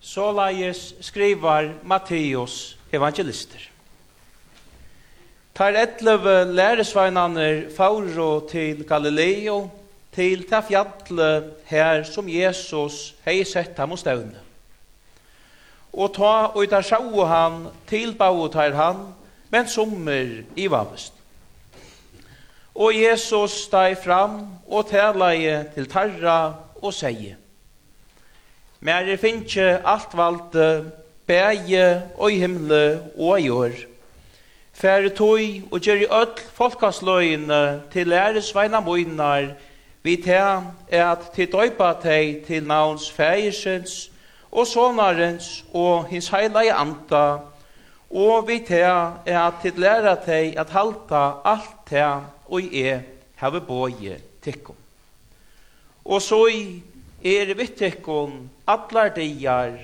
[0.05, 3.63] Så leies skrivar Matteus evangelister.
[5.57, 9.71] Tar etleve læresveinane fauro til Galileo,
[10.13, 14.45] til ta fjallet her som Jesus hei sett ham og støvne.
[15.97, 19.01] Og ta og ta sjau han til bau tar han,
[19.49, 21.17] men sommer i vavest.
[22.77, 27.37] Og Jesus steg fram og tælai til tarra og sier
[28.81, 30.93] Mer er finnje alt valde
[31.27, 33.77] bæje og i himle og i år
[34.77, 39.55] Fære tøy og gjør i öll folkasløyene til æresveina møynar
[40.07, 44.11] vi tæ er at til døypa teg til navns fægersens
[44.53, 47.25] og sonarens og hins heila i anda
[48.11, 48.85] og vi tæ
[49.27, 52.05] er at til læra teg at halta alt tæ
[52.47, 53.03] og i e
[53.41, 54.86] heve boje tikkum
[56.07, 56.41] og så
[57.25, 59.79] er vi tekkon allar digar,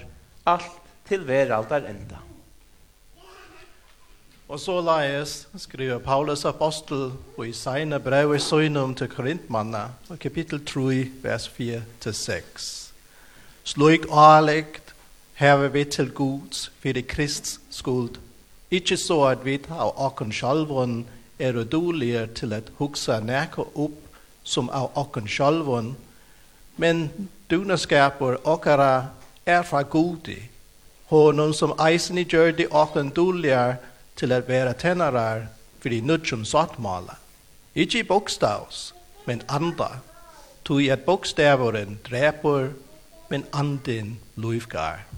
[0.47, 2.21] alt til veraldar enda.
[4.53, 10.19] Og så leies, skriver Paulus apostel og i seine brev i søgnum til Korintmanna, og
[10.19, 12.93] kapittel 3, vers 4-6.
[13.65, 14.95] Sluik årlegt
[15.35, 18.19] hever vi til Guds fyrir Krists skuld,
[18.73, 21.03] Ikke så at vi av okken sjalvun
[21.39, 23.99] er udolige til at huksa nekka opp
[24.49, 25.91] som av okken sjalvun,
[26.77, 27.11] Men
[27.51, 29.09] dunaskaper åkere
[29.47, 30.39] er fra Gudi,
[31.07, 33.77] honom som eisen i gjør de åkken dårligere
[34.17, 35.47] til at være tennarar
[35.81, 37.19] for de nødgjøn sattmala.
[37.75, 38.95] Ikke bokstavs,
[39.27, 39.89] men anda.
[40.65, 42.69] tog at bokstaveren dreper,
[43.29, 45.12] men andin løyvgar.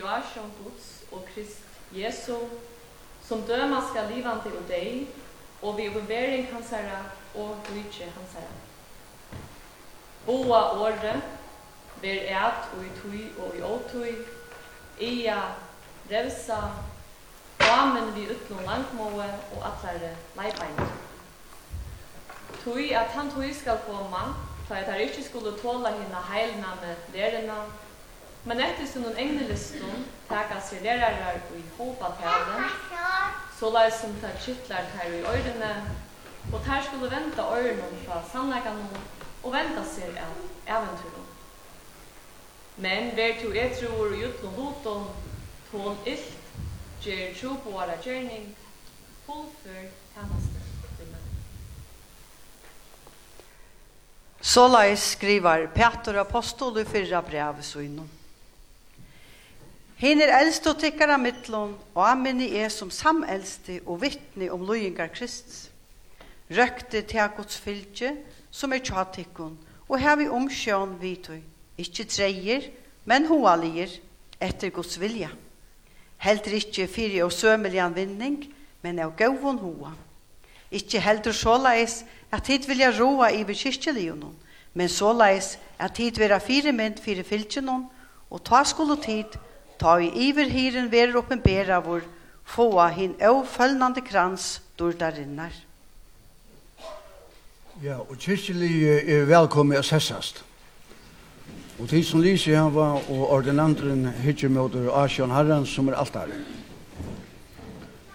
[0.00, 2.36] Joachim Guds og Krist Jesu,
[3.28, 5.06] som døma skal livande og deg,
[5.62, 7.02] og vi oververing hans herre
[7.34, 9.40] og rydtje hans herre.
[10.26, 11.20] Boa året,
[12.00, 14.14] ver eit og i tui og i åtui,
[15.00, 15.40] ia,
[16.10, 16.60] revsa,
[17.60, 20.80] damen vi utlån langmåe og atlare leibein.
[22.64, 24.32] Tui at han tui skal koma,
[24.66, 26.96] for at han ikkje skulle tåla hina heilna med
[28.44, 32.68] Men etter sin noen egne liston teka seg lærarar i hoppatale,
[33.58, 35.72] så lai som tar kittlar her i øyrene,
[36.52, 39.02] og ter skulle venta øyrene fra sannleikene
[39.42, 40.38] og venta seg av
[40.78, 41.26] eventyren.
[42.80, 45.04] Men ver tu etror og jutlo hoton,
[45.70, 46.38] tål illt,
[47.04, 48.48] gjer tro på våra gjerning,
[49.26, 49.84] fullfør
[50.14, 50.56] tjeneste.
[54.40, 58.08] Så lai skriver Peter Apostol i fyrra brev i synom.
[60.00, 65.10] Hinn er eldst og tikkara mittlån, og amminni er som sameldste og vittni om loyingar
[65.12, 65.66] Kristus.
[66.48, 68.14] Røkte til Guds fylgje,
[68.50, 71.36] som er tjatikkun, og hevi omsjån vitu,
[71.76, 72.70] ikkje treier,
[73.04, 73.92] men hoalier,
[74.40, 75.28] etter Guds vilja.
[76.24, 78.48] Heldur ikkje fyri og sømiljan vinning,
[78.80, 79.92] men av gauvon hoa.
[80.72, 84.32] Ikkje heldur såleis at hit vilja roa i kyrkjelionon,
[84.72, 87.84] men såleis at hit vera firemynd fyrir fylgjenon,
[88.30, 89.36] og ta skolo tid
[89.80, 92.04] ta i iverhyren verer oppenbera vår
[92.44, 95.52] få hin avföljande krans dordarinnar.
[97.80, 98.74] Ja, og kyrkjelig
[99.08, 100.42] er velkommen å sessast.
[101.80, 106.36] Og tid som lyser han var, og ordinandren hittimøter Asjon Herren som er altare.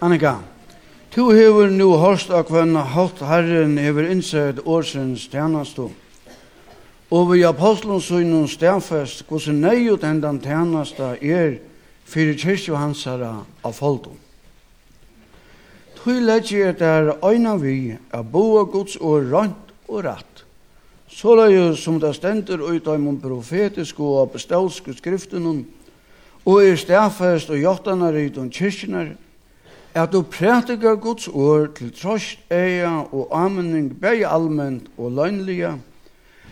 [0.05, 0.36] Annika,
[1.09, 5.95] tu hever nu hårst av kvann hatt Herren hever innsett årsens tjenestog
[7.14, 11.60] Og vi apostlen sønnen stedfest hvordan nøyut endan tjeneste er
[12.06, 14.18] fyrir kyrkju hansara av foldum.
[15.99, 20.45] Tui leggi er der øyna vi a boa Guds og rønt og ratt.
[21.51, 25.66] jo som det stender ut av mun profetiske og apostolske skriften
[26.45, 29.16] og er stedfest og jottana ryt og kyrkjenar
[29.95, 35.95] at du prætika Guds ord til trost eia og amening bei allment og løgnlige og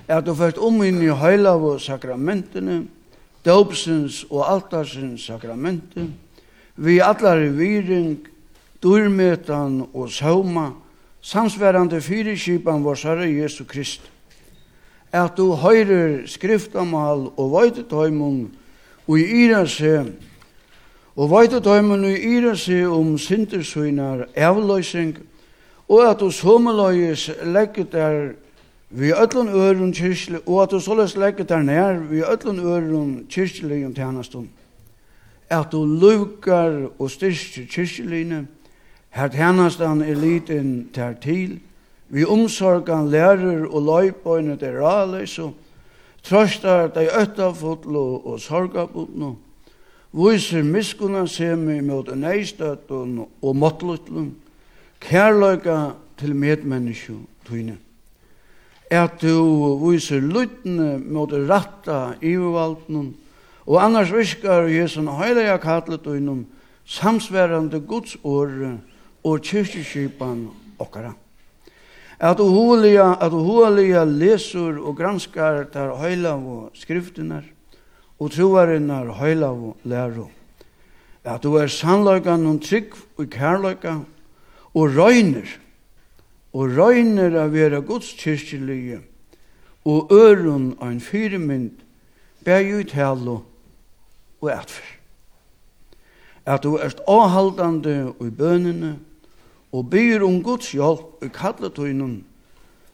[0.08, 2.84] at du først om inn i heilav og sakramentene,
[3.46, 6.08] dopsens og altarsens sakramente,
[6.76, 8.18] vi allar i viring,
[8.84, 10.72] durmetan og sauma,
[11.22, 14.02] samsverande fyrirskipan vår Herre Jesu Krist.
[15.14, 18.48] At du høyrer skriftamal og veitetøymon
[19.08, 20.10] og i ira seg,
[21.16, 25.14] og veitetøymon og i ira seg om sintersuinar avløysing,
[25.88, 28.34] og at du someløyes legget der
[28.96, 33.86] Vi öllun örum kyrkli, og at du såles legget der nær, vi öllun örum kyrkli
[33.86, 34.50] om tjernastun,
[35.50, 38.46] at du lukar og styrst kyrkline,
[39.10, 41.60] her tjernastan er liten ter til,
[42.10, 45.56] vi omsorgan lærer og løypøyne der raleis, og
[46.24, 49.32] trøstar dei øttafotlo og sorgabotno,
[50.14, 54.36] viser miskunna semi mot neistøtten og måttluttlun,
[55.02, 55.80] kærløyga
[56.22, 57.18] til medmennesku
[57.50, 57.80] tøyne
[58.94, 63.14] at du viser lyttene mot ratta ivaltnen,
[63.66, 66.44] og annars viskar Jesu heilige kattlet og innom
[66.86, 68.52] samsverande Guds år
[69.24, 71.14] og kyrkjeskipan okkara.
[72.20, 77.44] At uhulia, at uhulia lesur og granskar der heilav og skriftinar,
[78.20, 80.30] og troarinnar heila og læro.
[81.24, 83.98] At du er sannløygan og trygg og kærløyga
[84.74, 85.63] og røyner
[86.54, 89.02] og røyner av vera gudskirkelige
[89.90, 91.82] og øron av en fyrmynd
[92.46, 93.40] bæg ut helo
[94.42, 94.90] og etfer.
[96.46, 98.98] At du erst avhaldande og i bønene
[99.74, 102.22] og byr om Guds hjelp i kalletøynen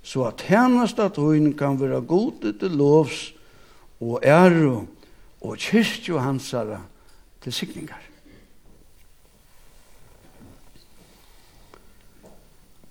[0.03, 1.19] så at hennast at
[1.57, 3.33] kan vera gode til lovs
[3.99, 4.85] og æro
[5.41, 6.81] og kyrkjo hansara
[7.41, 8.08] til sikningar.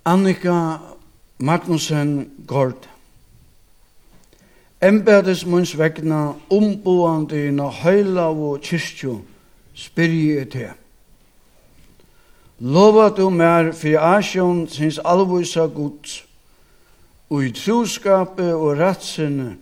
[0.05, 0.81] Annika
[1.39, 2.89] Magnussen Gård.
[4.81, 9.17] Embedes munns vegna umboande i na høyla og kyrkju
[9.75, 10.69] spyrje te.
[12.61, 16.25] Lova du mer fyrir asjon sinns alvoisa gods
[17.31, 19.57] og i troskape og ratsinne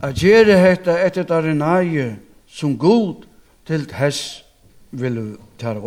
[0.00, 2.16] a gjere hetta etter darinaie
[2.48, 3.24] som god
[3.66, 4.42] til tess
[4.90, 5.80] vil du tar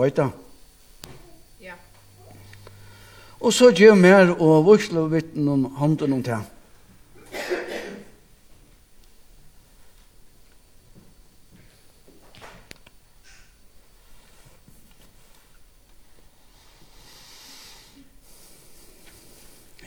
[3.39, 6.39] Og så gjør mer og vursler vitten om hånden om det.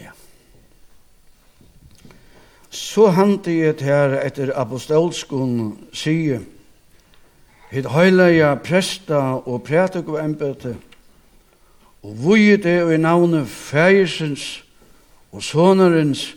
[0.01, 0.15] Ja.
[2.71, 6.41] Så hante jeg til her etter apostolskon sier,
[7.73, 9.17] Hitt høyleia presta
[9.49, 10.77] og prætuk og embetet,
[12.03, 14.65] og vuje det i navnet fægisens
[15.33, 16.35] og sonarens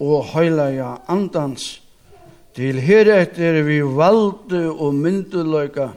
[0.00, 1.82] og høylaja andans.
[2.56, 5.88] Til heretter vi valde og myndeløyga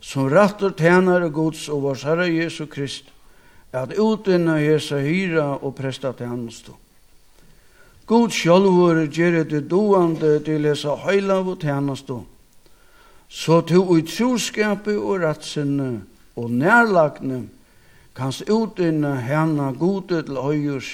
[0.00, 3.04] som rattur tænare gods og vår herre Jesu Krist,
[3.72, 6.72] at utinna Jesu hyra og presta tænastu.
[8.06, 12.24] God sjálfur gjer det doande til hesa høyla og tænastu,
[13.28, 16.02] så til utruskapi og ratsinne
[16.36, 17.44] og nærlagne,
[18.14, 20.90] kans utinna hana gode til høyurs,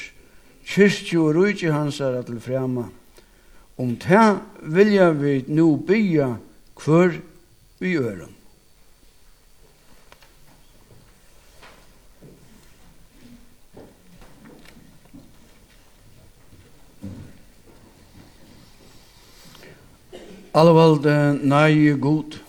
[0.66, 2.88] kyrkje og rujtje hans er til frema.
[3.78, 6.36] Om ta vilja vi nu bya
[6.80, 7.20] hver
[7.78, 8.32] vi øren.
[20.56, 21.04] Alvald
[21.44, 22.45] nei god.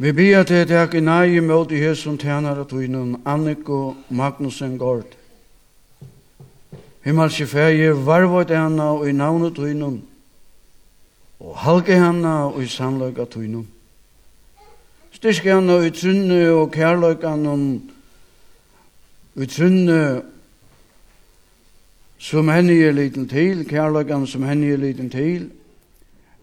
[0.00, 3.96] Vi bia til at jeg nei i møte i som tjener at vi noen Anniko
[4.14, 5.16] Magnussen Gård.
[7.02, 9.96] Himmelske feie varvåt henne og i navnet vi noen,
[11.42, 13.66] og halke henne og i sannløyga vi noen.
[15.18, 17.66] Styrke henne i trunne og kærløyga om
[19.34, 19.98] i trunne
[22.22, 25.50] som henne er liten til, kærløygan som henne er liten til,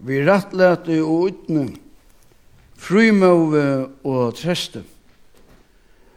[0.04, 1.70] vi rattlete og utne,
[2.78, 4.84] frumøve og treste.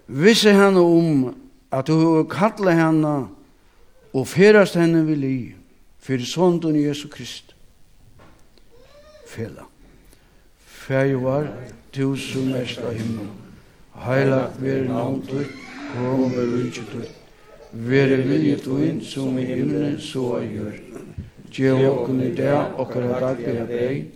[0.09, 1.35] Visse henne om
[1.73, 3.17] at du kallar henne
[4.13, 5.41] og ferast henne vil i,
[6.01, 7.55] fyrir sondun Jesu Krist.
[9.29, 9.69] Fela.
[10.65, 11.51] Fæg var,
[11.97, 13.29] du som mest av himmel,
[13.99, 15.51] Heilagt ver navn tutt,
[15.93, 17.15] kom og vunnsju tutt.
[17.73, 20.77] Veri vilje tuinn, som i himmelen, så er gjør.
[21.53, 24.07] Gjev okkun i dag, okkar er daglig deg,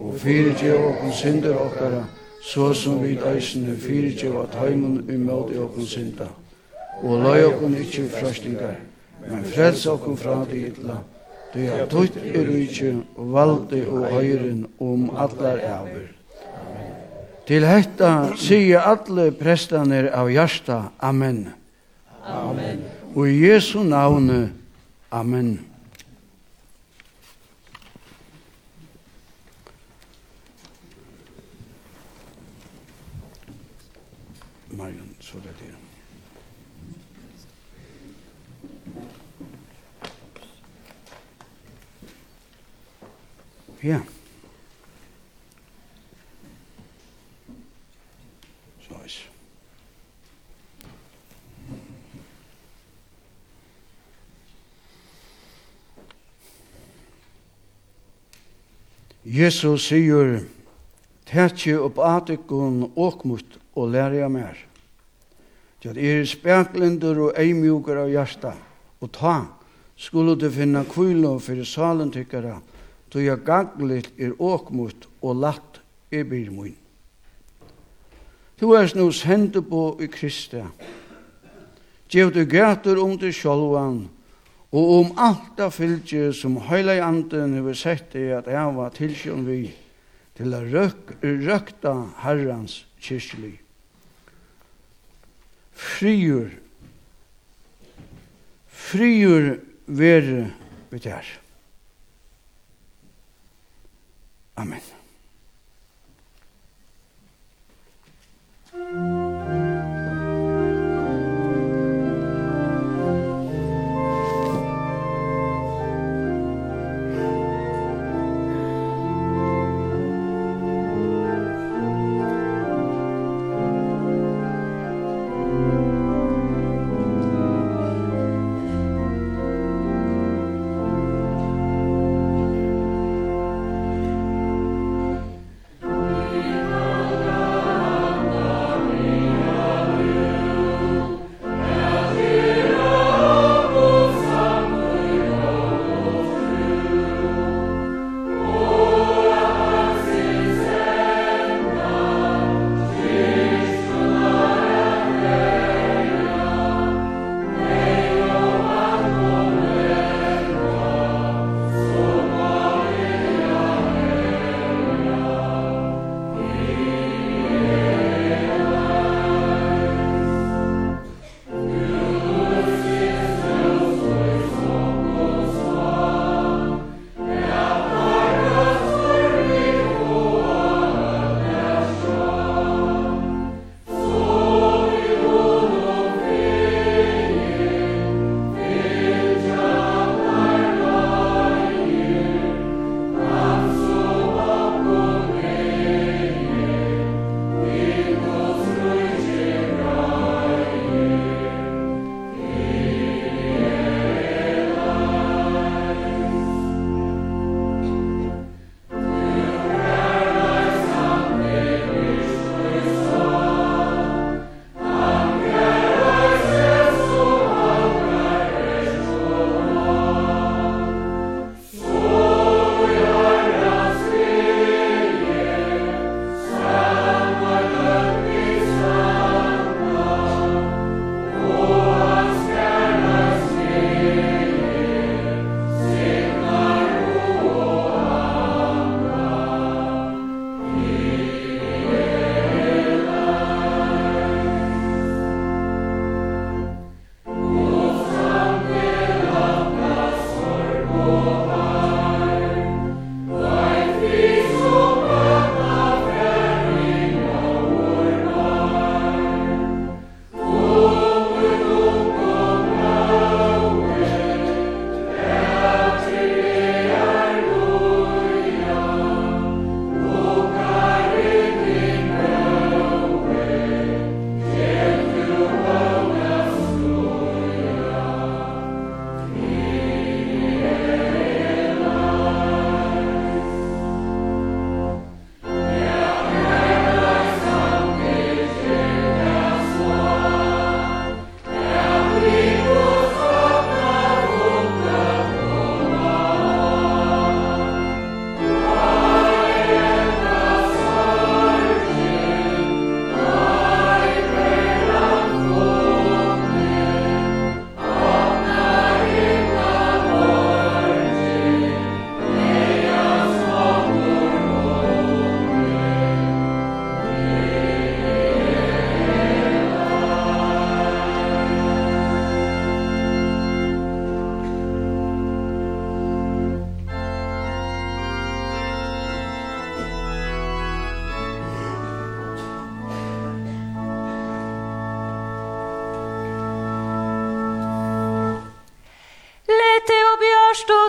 [0.00, 2.04] og fyrirgeva okkum synder okkara,
[2.42, 6.28] så som vi eisene fyrirgeva at imot i okkum synda.
[7.02, 8.76] Og lai okkum ikkje frastingar,
[9.28, 10.98] men frels okkum fra det idla,
[11.54, 16.12] det er tutt i rujtje, valde og høyren om allar æver.
[17.46, 21.46] Til hetta sier alle prestaner av hjarta, Amen.
[22.26, 22.82] Amen.
[23.14, 24.50] Og i Jesu navne,
[25.10, 25.65] Amen.
[43.86, 44.00] Ja.
[48.88, 49.20] Så is.
[59.22, 60.40] Jesus sier,
[61.26, 64.58] Tætje opp atikon åkmut og lærja mer.
[65.82, 68.54] Tjad er speklinder og eimjúkar av hjärsta,
[69.02, 69.36] og ta
[69.98, 72.60] skulle du finna kvilo fyrir salen tykkara,
[73.12, 75.80] då jag gagligt er åkmut og latt
[76.10, 76.74] er mun.
[78.58, 80.62] Tu er snus hendu på i Kristi.
[82.08, 84.06] Gjev du gætur om du sjálvan
[84.72, 89.46] og om alt av fylgje som heilig anden hever sett i at jeg var tilsjøn
[89.46, 89.60] vi,
[90.36, 91.94] til a røk, røkta
[92.24, 93.54] herrans kyrkjelig.
[95.76, 96.50] Friur,
[98.68, 100.50] friur vere
[100.90, 101.45] betær.
[104.58, 104.80] Amen.
[108.74, 109.25] Amen.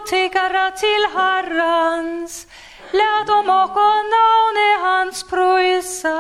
[0.08, 2.48] tiggare till Herrans,
[2.92, 3.78] lät om och
[4.16, 6.20] navne hans pröjsa.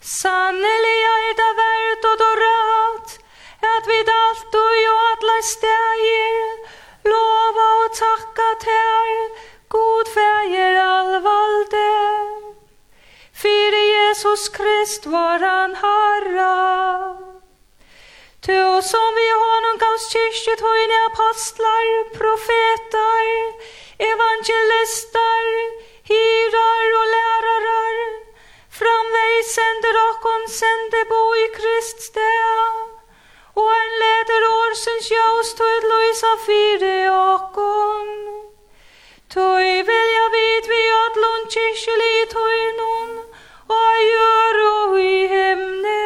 [0.00, 3.10] Sannelig er det verdt og då rett,
[3.74, 6.50] at vi alt og jo alle steger,
[7.12, 9.12] lova og takka ter,
[9.68, 11.92] god feir allvalde.
[13.42, 17.35] Fyre Jesus Krist var han harra.
[18.46, 23.30] Tu som vi honom gavs kyrkje tøyne apostlar, profetar,
[24.08, 25.48] evangelistar,
[26.10, 27.96] hirar og lærarar,
[28.78, 32.54] framvei sender okkon sende bo i kriststea,
[33.58, 38.14] og en leder årsens jaus tøyd loisa fire okkon.
[39.34, 43.12] Tøy vilja vid vi adlon kyrkjeli tøynon,
[43.80, 45.96] og gjør og i himne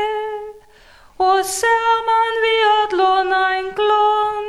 [1.21, 4.47] og saman vi at låna en glån,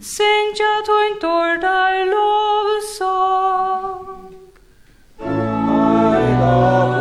[0.00, 3.58] Sintja tuin tordar lovsång.
[5.20, 6.97] I love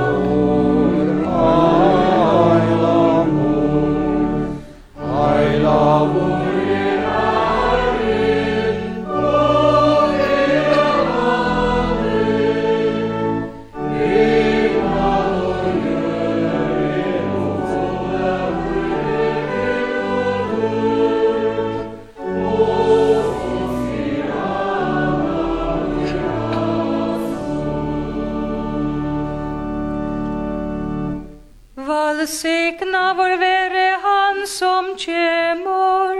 [34.97, 36.17] kjemor,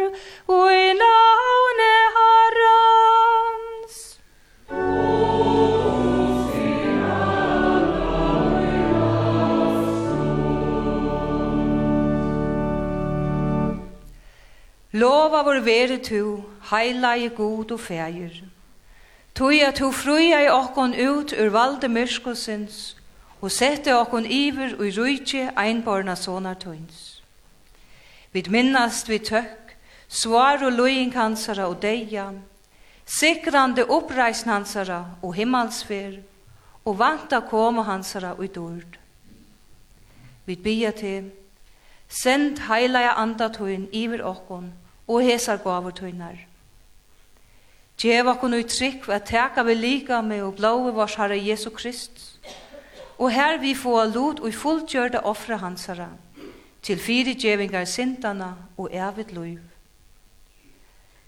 [0.47, 3.95] og i navne Herrans.
[14.91, 18.43] Lova vår vere tu, heila i god og feir.
[19.37, 22.95] Tui at tu fruja i okkon ut ur valde myrskosins,
[23.41, 27.16] og sette okkon iver og i rujtje einborna sonar tuins.
[28.37, 29.71] Vi minnast vi tøkk,
[30.07, 32.43] svar og løying hansara og deian,
[33.09, 36.19] sikrande oppreisn hansara og himmelsfer,
[36.85, 38.99] og vanta koma hansara og dord.
[40.45, 41.31] Vi bia til,
[42.07, 44.69] send heilaja andatøyn iver okkon
[45.07, 46.37] og hesar gavertøynar.
[47.97, 52.37] Gjev okkon ui trygg at teka vi lika med og blåi vars Herre Jesu Krist,
[53.17, 56.11] og her vi få lot og fulltgjørda offre hansara.
[56.13, 56.26] Amen
[56.87, 59.59] til fyrirgevingar sindana og evigt liv.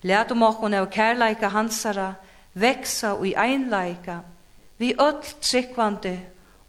[0.02, 2.14] Læt om okkon av kærleika hansara
[2.54, 4.22] veksa og i einleika
[4.80, 6.20] vi öll tryggvande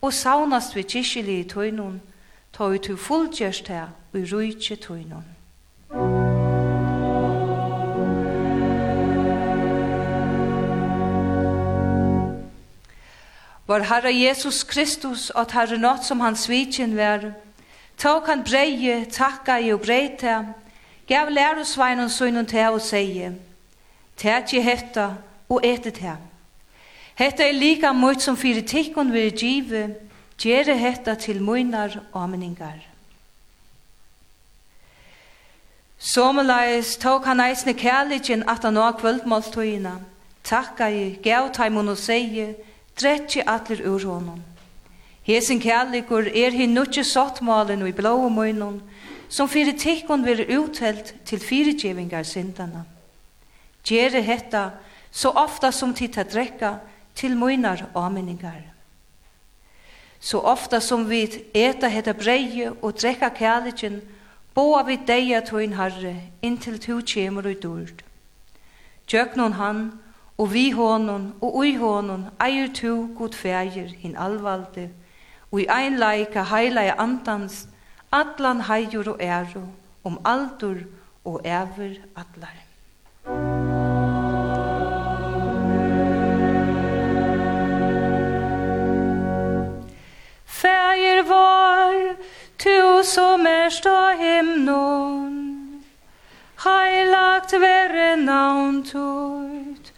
[0.02, 2.00] og saunast vi kyrkjelig i tøynun
[2.52, 5.24] ta ut hu fullgjørst her og i rujtje tøynun.
[13.66, 17.32] Var Herre Jesus Kristus at Herre nåt som hans vitjen være,
[18.00, 20.40] Tog han breie, takka i og breita,
[21.08, 23.34] gav lærusveinen sønnen til og sier,
[24.16, 25.06] Tætje hetta
[25.48, 26.16] og etet her.
[27.16, 29.82] Hetta er lika mot som fyrir tikkun vil give,
[30.40, 32.80] gjere hetta til møynar omningar.
[35.98, 39.98] Somalais tok han eisne kærligjen at han og kvöldmåltøyina,
[40.44, 42.54] takka i, gav taimun og seie,
[42.96, 44.40] dretje atler ur honom.
[45.30, 48.80] Hesin kærleikur er hin nutje sottmalen i blåa munnen,
[49.28, 52.82] som fyrir tikkun veri uthelt til fyrirgjevingar syndana.
[53.86, 54.70] Gjere hetta
[55.10, 56.72] så ofta som tid ta drekka
[57.14, 58.62] til munar ameningar.
[60.20, 61.22] Så ofta som vi
[61.54, 64.00] eta hetta breie og drekka kærleikin,
[64.54, 68.02] boa vi deia tøyn in inntil tu kjemur við dord.
[69.06, 69.92] Tjøknon han,
[70.38, 74.90] og vi honon, og ui honon, eier tu god fægir hin alvalde,
[75.52, 75.66] og i
[76.50, 77.68] heila i andans,
[78.12, 79.62] atlan heijur og æru,
[80.04, 80.76] om aldur
[81.24, 82.56] og æver atlar.
[90.46, 92.16] Fægir var,
[92.58, 95.84] tu som er stå himnon,
[96.64, 99.92] heilagt verre navn tøyt,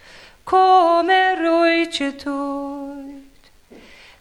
[0.45, 3.02] kommer og ikke tøyt,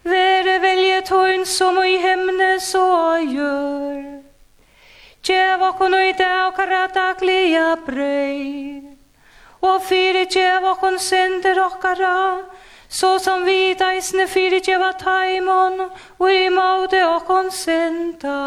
[0.03, 2.85] Vere velje tøyn som i hemne så
[3.21, 3.99] gjør.
[5.21, 8.81] Tjev okkon ui dag karadaglia brøy.
[9.61, 12.41] Og fyre tjev okkon sender okkara,
[12.89, 15.77] så som vi deisne fyre tjeva taimon,
[16.17, 18.41] og i maude okkon senda.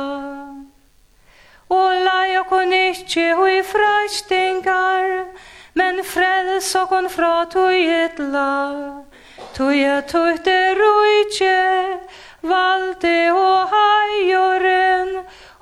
[1.71, 5.31] Og lai okon ikkje hui frastingar,
[5.79, 9.04] men frels okon fra tøy et lag
[9.39, 11.99] a tuite ruitje,
[12.43, 15.11] valde og hajoren,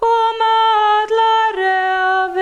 [0.01, 2.36] og madlare av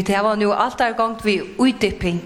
[0.00, 2.22] Vi tar nu alt er gongt vi utdipping.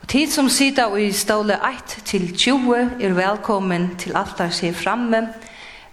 [0.00, 4.72] Og tid som sida i ståle 1 til 20 er velkommen til alt er seg
[4.72, 5.20] framme,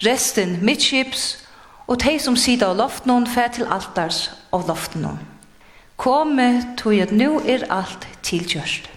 [0.06, 1.26] resten midtskips,
[1.88, 4.22] og de som sida av loften fer til altars
[4.56, 5.04] av loften.
[5.98, 6.48] Komme,
[6.80, 8.88] tog at nu er alt tilkjørst.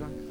[0.00, 0.29] Takk.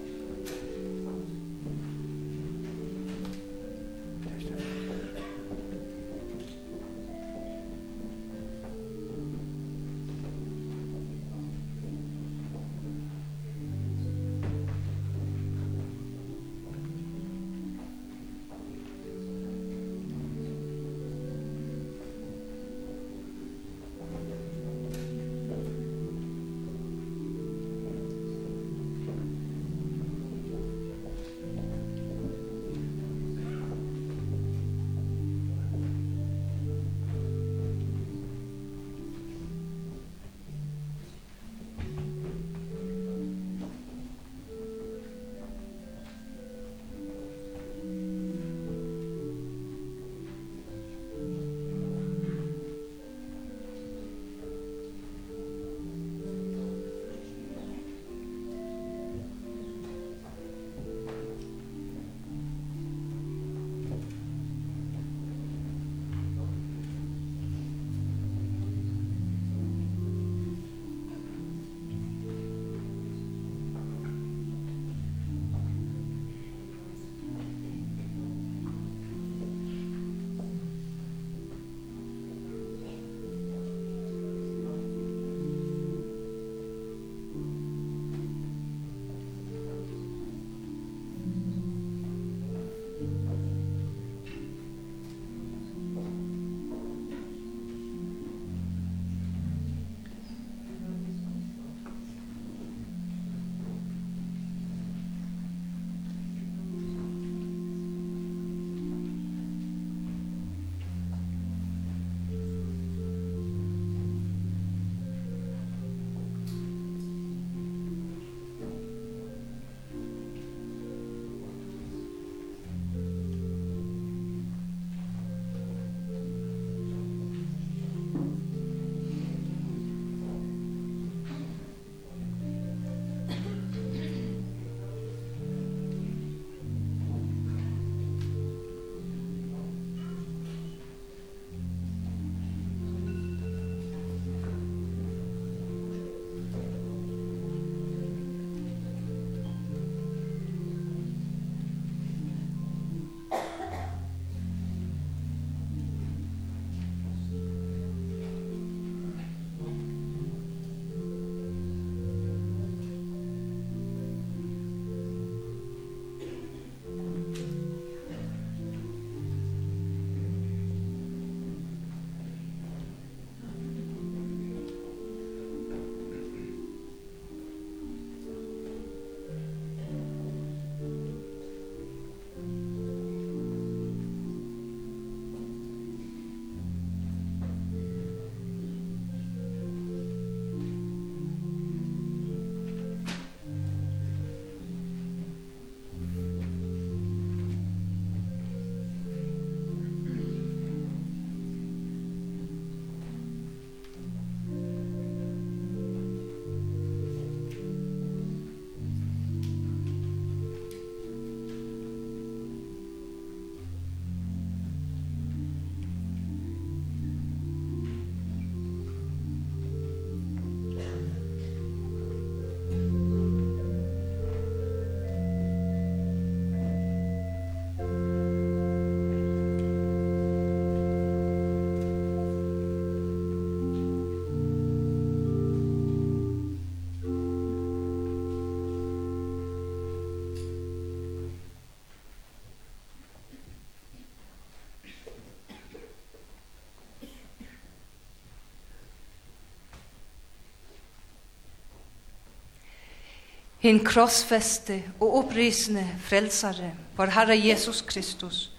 [253.60, 258.52] Hin krossfeste og opprisende frelsare, var Herre Jesus Kristus,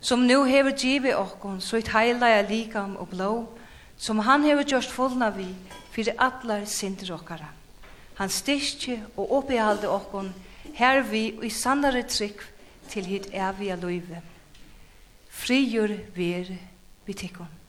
[0.00, 3.32] som nu hever givet okkon, så et heilige likam og blå,
[3.96, 5.48] som han hever gjort fullna vi,
[5.90, 7.50] fyrir atlar sinter okkara.
[8.14, 10.30] Han styrkje og oppihalde okkon,
[10.74, 12.46] her vi og i sannare trygg
[12.90, 14.22] til hit evige løyve.
[15.30, 16.54] Frigjør ver
[17.06, 17.63] vi tikkon.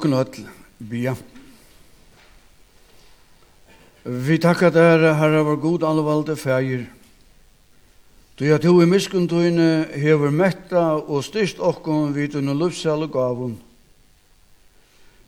[0.00, 0.48] okken öll
[0.78, 1.16] bia.
[4.02, 6.86] Vi takkar der Herre, var god allvalde fægir.
[8.38, 13.58] Du ja to i miskuntuine hever metta og styrst okken vid unna lufsale gavun.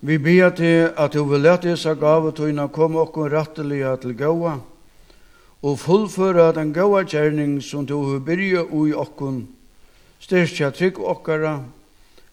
[0.01, 4.61] Vi bia til at du vil lete isa gavetuina kom okken ratteliga til gaua
[5.63, 9.49] og fullføra den gaua kjerning som du vil byrja ui okken,
[10.21, 11.61] styrstja trygg okkara,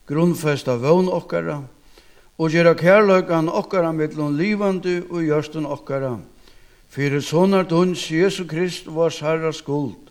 [0.08, 1.60] grunnfesta vøvn okkara,
[2.40, 6.16] og gjøre kærløkken okkara mittlån livande og gjørsten okkara.
[6.90, 10.10] Fyrir sonar duns Jesu Krist var herra skuld.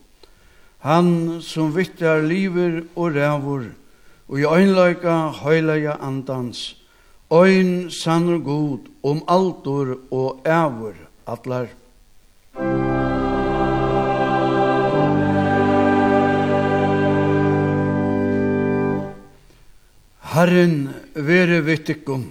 [0.85, 3.65] Han som vittar liver og rævor,
[4.29, 6.77] og i øynløyka høyleia andans,
[7.33, 10.95] øyn sannur god om altor og ævor
[11.27, 11.67] atlar.
[20.39, 22.25] Herren vere vittikum.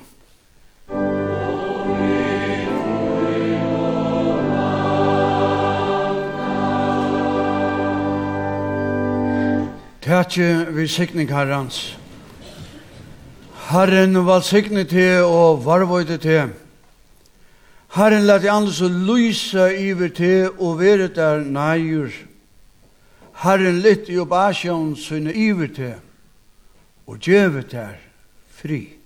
[10.01, 11.97] Tætje vi sikning herrans.
[13.69, 16.55] Herren var sikning til og varvøyde til.
[17.95, 22.11] Herren lät i andre og lysa iver til og veret er neier.
[23.43, 25.95] Herren lytt i oppasjon sunne iver til
[27.07, 27.95] og gjøve der
[28.51, 28.96] fri.